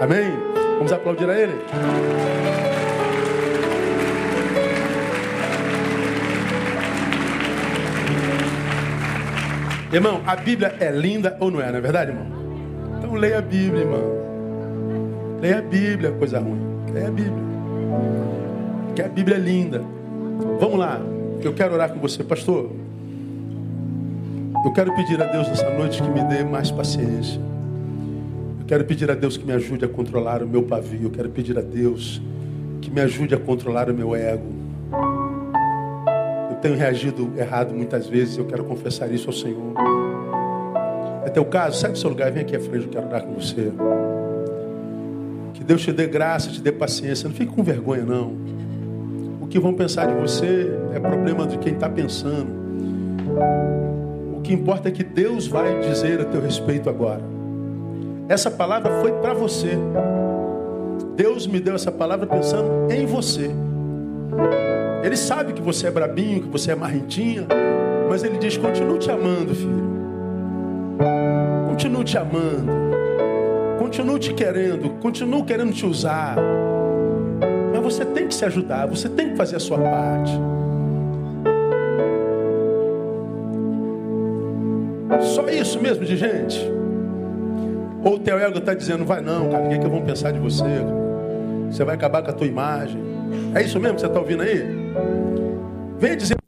[0.00, 0.32] Amém?
[0.78, 1.54] Vamos aplaudir a Ele?
[9.92, 12.26] Irmão, a Bíblia é linda ou não é, não é verdade, irmão?
[12.98, 14.22] Então leia a Bíblia, irmão.
[15.40, 16.60] Leia a Bíblia, coisa ruim.
[16.92, 17.61] Leia a Bíblia.
[18.94, 19.82] Que a Bíblia é linda.
[20.60, 21.00] Vamos lá.
[21.42, 22.70] Eu quero orar com você, pastor.
[24.64, 27.40] Eu quero pedir a Deus nessa noite que me dê mais paciência.
[28.60, 31.04] Eu quero pedir a Deus que me ajude a controlar o meu pavio.
[31.04, 32.22] Eu quero pedir a Deus
[32.80, 34.46] que me ajude a controlar o meu ego.
[36.50, 38.38] Eu tenho reagido errado muitas vezes.
[38.38, 39.74] Eu quero confessar isso ao Senhor.
[41.24, 41.80] É teu caso?
[41.80, 42.84] Sai do seu lugar e vem aqui à frente.
[42.84, 43.72] Eu quero orar com você.
[45.62, 47.28] Que Deus te dê graça, te dê paciência.
[47.28, 48.32] Não fique com vergonha, não.
[49.40, 52.50] O que vão pensar de você é problema de quem está pensando.
[54.36, 57.22] O que importa é que Deus vai dizer a teu respeito agora.
[58.28, 59.78] Essa palavra foi para você.
[61.14, 63.48] Deus me deu essa palavra pensando em você.
[65.04, 67.46] Ele sabe que você é brabinho, que você é marrentinha,
[68.10, 69.92] mas ele diz: continue te amando, filho.
[71.68, 72.91] Continue te amando.
[73.78, 74.90] Continue te querendo.
[75.00, 76.36] Continue querendo te usar.
[77.72, 78.86] Mas você tem que se ajudar.
[78.86, 80.32] Você tem que fazer a sua parte.
[85.34, 86.60] Só isso mesmo de gente.
[88.04, 90.38] Ou o teu ego está dizendo, vai não, cara, o que, é que pensar de
[90.38, 90.64] você?
[91.70, 93.00] Você vai acabar com a tua imagem.
[93.54, 94.64] É isso mesmo que você está ouvindo aí?
[95.98, 96.41] Venha dizer.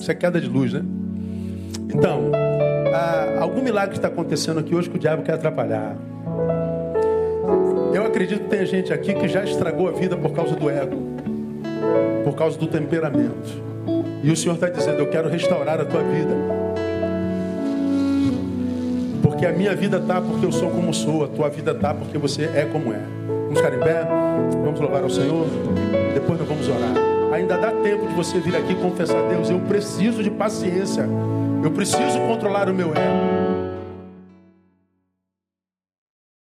[0.00, 0.82] Isso é queda de luz, né?
[1.94, 2.32] Então,
[3.38, 5.94] algum milagre está acontecendo aqui hoje que o diabo quer atrapalhar.
[7.92, 10.96] Eu acredito que tem gente aqui que já estragou a vida por causa do ego,
[12.24, 13.62] por causa do temperamento.
[14.22, 16.34] E o Senhor está dizendo: Eu quero restaurar a tua vida.
[19.22, 22.16] Porque a minha vida está porque eu sou como sou, a tua vida está porque
[22.16, 23.00] você é como é.
[23.44, 24.06] Vamos ficar em pé?
[24.64, 25.46] Vamos louvar ao Senhor?
[26.14, 27.09] Depois nós vamos orar.
[27.32, 29.48] Ainda dá tempo de você vir aqui confessar a Deus.
[29.48, 31.08] Eu preciso de paciência.
[31.62, 33.49] Eu preciso controlar o meu ego.